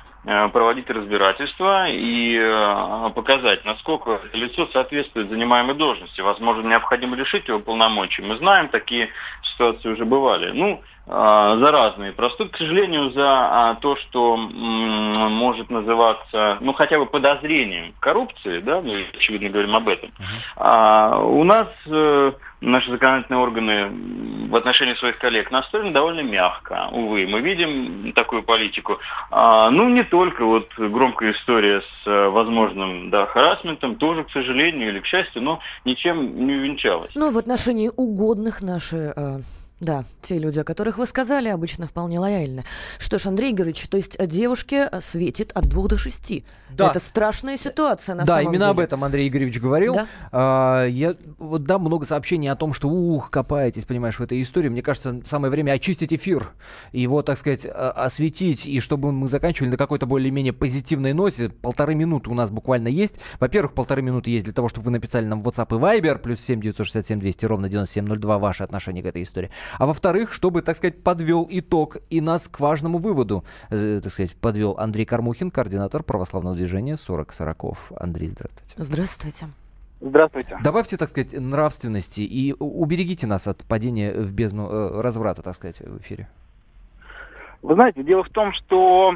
проводить 0.52 0.90
разбирательство 0.90 1.88
и 1.88 2.38
э, 2.38 3.10
показать, 3.16 3.64
насколько 3.64 4.20
лицо 4.34 4.68
соответствует 4.74 5.30
занимаемой 5.30 5.76
должности. 5.76 6.20
Возможно, 6.20 6.68
необходимо 6.68 7.16
лишить 7.16 7.48
его 7.48 7.60
полномочий. 7.60 8.22
Мы 8.24 8.36
знаем, 8.36 8.68
такие 8.68 9.08
ситуации 9.44 9.88
уже 9.88 10.04
бывали. 10.04 10.52
Ну, 10.52 10.84
э, 11.08 11.58
за 11.60 11.72
разные 11.72 12.12
проступки. 12.12 12.54
К 12.54 12.58
сожалению, 12.58 13.12
за 13.12 13.28
а, 13.28 13.76
то, 13.76 13.96
что 13.96 14.38
может 14.38 15.70
называться, 15.70 16.58
ну, 16.62 16.74
хотя 16.74 17.00
бы 17.00 17.06
подозрением 17.06 17.94
коррупции, 18.00 18.60
да, 18.60 18.82
мы, 18.82 19.06
очевидно, 19.14 19.50
говорим 19.50 19.76
об 19.76 19.88
этом, 19.88 20.12
а, 20.56 21.20
у 21.20 21.44
нас 21.44 21.68
э, 21.88 22.32
наши 22.62 22.92
законодательные 22.92 23.42
органы 23.42 24.50
в 24.50 24.56
отношении 24.56 24.96
своих 24.96 25.18
коллег 25.20 25.52
настроены 25.52 25.92
довольно 25.92 26.22
мягко, 26.22 26.90
увы. 26.92 27.28
Мы 27.28 27.42
видим 27.42 28.14
такую 28.14 28.44
политику. 28.44 28.98
А, 29.30 29.70
ну, 29.70 29.90
не 29.90 30.04
только 30.04 30.46
вот 30.46 30.68
громкая 30.78 31.34
история 31.34 31.82
с 31.82 32.08
э, 32.08 32.30
возможным 32.30 33.10
да, 33.10 33.26
харасментом, 33.28 33.96
тоже, 33.96 34.24
к 34.24 34.32
сожалению 34.32 34.90
или 34.90 35.00
к 35.00 35.06
счастью, 35.06 35.42
но 35.42 35.60
ничем 35.86 36.46
не 36.46 36.54
увенчалась. 36.56 37.12
Ну, 37.16 37.32
в 37.32 37.38
отношении 37.38 37.92
угодных 37.96 38.62
наши... 38.62 39.14
э, 39.16 39.40
да, 39.80 40.06
те 40.24 40.40
люди, 40.40 40.58
о 40.58 40.64
которых 40.64 40.98
вы 40.98 41.06
сказали, 41.06 41.50
обычно 41.50 41.86
вполне 41.86 42.20
лояльны. 42.20 42.64
Что 42.98 43.20
ж, 43.20 43.28
Андрей 43.28 43.52
Игоревич, 43.52 43.88
то 43.88 43.98
есть 43.98 44.16
э, 44.18 44.26
девушке 44.26 44.90
э, 44.92 45.02
светит 45.02 45.52
от 45.54 45.70
двух 45.70 45.88
до 45.88 46.00
шести. 46.00 46.44
Да. 46.72 46.90
Это 46.90 47.00
страшная 47.00 47.58
ситуация 47.58 48.16
на 48.16 48.26
да, 48.26 48.38
самом 48.38 48.50
именно 48.50 48.66
деле. 48.66 48.72
об 48.72 48.80
этом 48.80 49.04
Андрей 49.04 49.28
Игоревич 49.28 49.60
говорил. 49.60 49.94
Да? 49.94 50.08
А, 50.32 50.86
я 50.88 51.16
вот 51.38 51.64
дам 51.64 51.82
много 51.82 52.08
сообщений 52.08 52.50
о 52.50 52.56
том, 52.56 52.74
что 52.74 52.90
ух, 52.90 53.30
копаетесь, 53.30 53.86
понимаешь, 53.86 54.18
в 54.18 54.22
этой 54.22 54.42
истории. 54.42 54.70
Мне 54.70 54.82
кажется, 54.82 55.22
самое 55.26 55.52
время 55.52 55.74
очистить 55.74 56.12
эфир, 56.12 56.54
его, 56.92 57.22
так 57.22 57.38
сказать, 57.38 57.66
осветить, 57.66 58.66
и 58.66 58.80
чтобы 58.80 59.12
мы 59.12 59.30
заканчивали 59.30 59.70
на 59.70 59.78
какой-то 59.78 60.08
более-менее 60.08 60.54
позитивной 60.54 61.14
ноте. 61.14 61.50
Полторы 61.50 61.94
минуты 61.94 62.32
у 62.32 62.34
нас 62.34 62.50
буквально 62.50 62.88
есть. 62.88 63.20
Во-первых, 63.40 63.74
полторы 63.74 64.02
минуты 64.02 64.32
есть 64.32 64.46
для 64.46 64.54
того, 64.54 64.70
чтобы 64.70 64.86
вы 64.86 64.92
написали 64.92 65.26
нам 65.26 65.40
WhatsApp 65.42 65.68
и 65.70 66.02
Viber, 66.02 66.18
плюс 66.18 66.42
7 66.42 66.62
967 66.62 67.20
200 67.20 67.46
ровно 67.46 67.70
9702 67.70 68.40
ваши 68.40 68.64
отношения 68.64 69.04
к 69.04 69.06
этой 69.06 69.22
истории. 69.22 69.52
А 69.78 69.86
во-вторых, 69.86 70.34
чтобы, 70.34 70.62
так 70.62 70.76
сказать, 70.76 71.02
подвел 71.02 71.48
итог 71.50 71.98
и 72.10 72.22
нас 72.22 72.48
к 72.48 72.60
важному 72.60 72.98
выводу, 72.98 73.44
э, 73.70 74.00
так 74.04 74.12
сказать, 74.12 74.36
подвел 74.36 74.76
Андрей 74.78 75.06
Кармухин, 75.06 75.52
координатор 75.52 76.04
православного 76.04 76.56
движения 76.56 76.98
40 76.98 77.34
сороков. 77.34 77.92
Андрей, 77.96 78.28
здравствуйте. 78.28 78.74
Здравствуйте. 78.78 79.48
Здравствуйте. 80.00 80.60
Добавьте, 80.64 80.98
так 80.98 81.10
сказать, 81.10 81.34
нравственности 81.34 82.22
и 82.22 82.54
уберегите 82.54 83.26
нас 83.26 83.48
от 83.48 83.64
падения 83.66 84.14
в 84.14 84.32
бездну 84.32 84.70
э, 84.70 85.02
разврата, 85.02 85.42
так 85.42 85.56
сказать, 85.56 85.80
в 85.80 86.00
эфире. 86.00 86.28
Вы 87.64 87.74
знаете, 87.74 88.04
дело 88.04 88.24
в 88.24 88.30
том, 88.30 88.54
что 88.54 89.16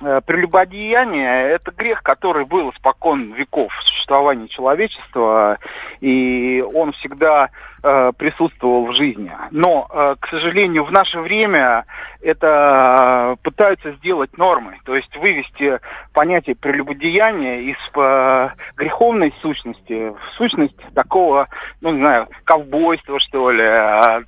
прелюбодеяние– 0.00 1.48
это 1.50 1.70
грех, 1.72 2.02
который 2.02 2.44
был 2.44 2.70
испокон 2.70 3.32
веков 3.32 3.72
существования 3.84 4.48
человечества, 4.48 5.58
и 6.00 6.64
он 6.74 6.92
всегда 6.92 7.50
э, 7.82 8.12
присутствовал 8.16 8.86
в 8.86 8.94
жизни. 8.94 9.30
Но, 9.50 9.86
э, 9.90 10.16
к 10.20 10.28
сожалению, 10.28 10.84
в 10.84 10.92
наше 10.92 11.20
время 11.20 11.84
это 12.20 13.36
э, 13.38 13.42
пытаются 13.42 13.92
сделать 13.92 14.36
нормой, 14.36 14.80
то 14.84 14.96
есть 14.96 15.14
вывести 15.16 15.80
понятие 16.12 16.56
прелюбодеяния 16.56 17.60
из 17.60 17.76
э, 17.94 18.48
греховной 18.76 19.34
сущности 19.42 20.10
в 20.10 20.20
сущность 20.36 20.76
такого, 20.94 21.46
ну, 21.80 21.92
не 21.92 21.98
знаю, 21.98 22.28
ковбойства, 22.44 23.20
что 23.20 23.50
ли, 23.50 23.62
э, 23.62 24.22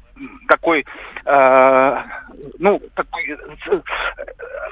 такой, 0.49 0.85
э, 1.25 1.97
ну, 2.59 2.81
такой 2.95 3.31
э, 3.31 3.81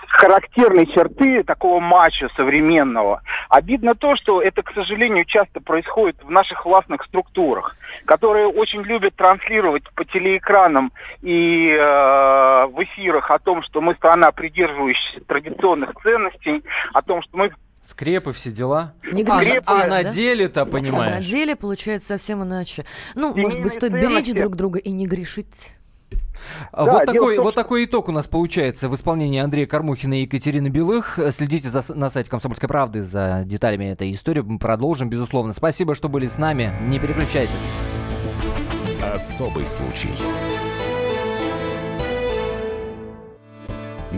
характерной 0.08 0.86
черты 0.86 1.42
такого 1.42 1.80
мачо 1.80 2.28
современного. 2.36 3.22
Обидно 3.48 3.94
то, 3.94 4.16
что 4.16 4.42
это, 4.42 4.62
к 4.62 4.72
сожалению, 4.72 5.24
часто 5.24 5.60
происходит 5.60 6.22
в 6.22 6.30
наших 6.30 6.66
властных 6.66 7.04
структурах, 7.04 7.76
которые 8.04 8.46
очень 8.48 8.82
любят 8.82 9.14
транслировать 9.16 9.84
по 9.94 10.04
телеэкранам 10.04 10.92
и 11.22 11.70
э, 11.70 12.66
в 12.66 12.82
эфирах 12.82 13.30
о 13.30 13.38
том, 13.38 13.62
что 13.62 13.80
мы 13.80 13.94
страна, 13.94 14.32
придерживающаяся 14.32 15.24
традиционных 15.26 15.94
ценностей, 16.02 16.62
о 16.92 17.02
том, 17.02 17.22
что 17.22 17.36
мы 17.36 17.50
Скрепы, 17.88 18.32
все 18.32 18.52
дела. 18.52 18.92
Не 19.12 19.22
а, 19.22 19.38
грешите, 19.40 19.62
а 19.66 19.80
да? 19.82 19.86
на 19.88 20.04
деле-то, 20.04 20.62
А 20.62 20.64
на 20.64 20.70
понимаешь. 20.70 21.26
деле 21.26 21.56
получается 21.56 22.08
совсем 22.08 22.42
иначе. 22.44 22.84
Ну, 23.14 23.34
может 23.34 23.62
быть, 23.62 23.72
стоит 23.74 23.92
беречь 23.92 24.32
друг 24.32 24.54
друга 24.54 24.78
и 24.78 24.90
не 24.90 25.06
грешить. 25.06 25.74
А 26.72 26.84
Да, 26.84 26.92
вот, 26.92 27.04
такой, 27.06 27.36
том, 27.36 27.44
вот 27.44 27.52
что- 27.54 27.62
такой 27.62 27.84
итог 27.84 28.08
у 28.08 28.12
нас 28.12 28.26
получается 28.26 28.88
в 28.88 28.94
исполнении 28.94 29.40
Андрея 29.40 29.66
Кормухина 29.66 30.14
и 30.18 30.22
Екатерины 30.22 30.68
Белых. 30.68 31.18
Следите 31.32 31.68
за, 31.68 31.84
на 31.94 32.10
сайте 32.10 32.30
«Комсомольской 32.30 32.68
правды» 32.68 33.02
за 33.02 33.42
деталями 33.44 33.86
этой 33.86 34.10
истории. 34.12 34.40
Мы 34.40 34.58
продолжим, 34.58 35.08
безусловно. 35.10 35.52
Спасибо, 35.52 35.94
что 35.94 36.08
были 36.08 36.26
с 36.26 36.38
нами. 36.38 36.72
Не 36.86 36.98
переключайтесь. 36.98 37.70
Особый 39.02 39.66
случай. 39.66 40.10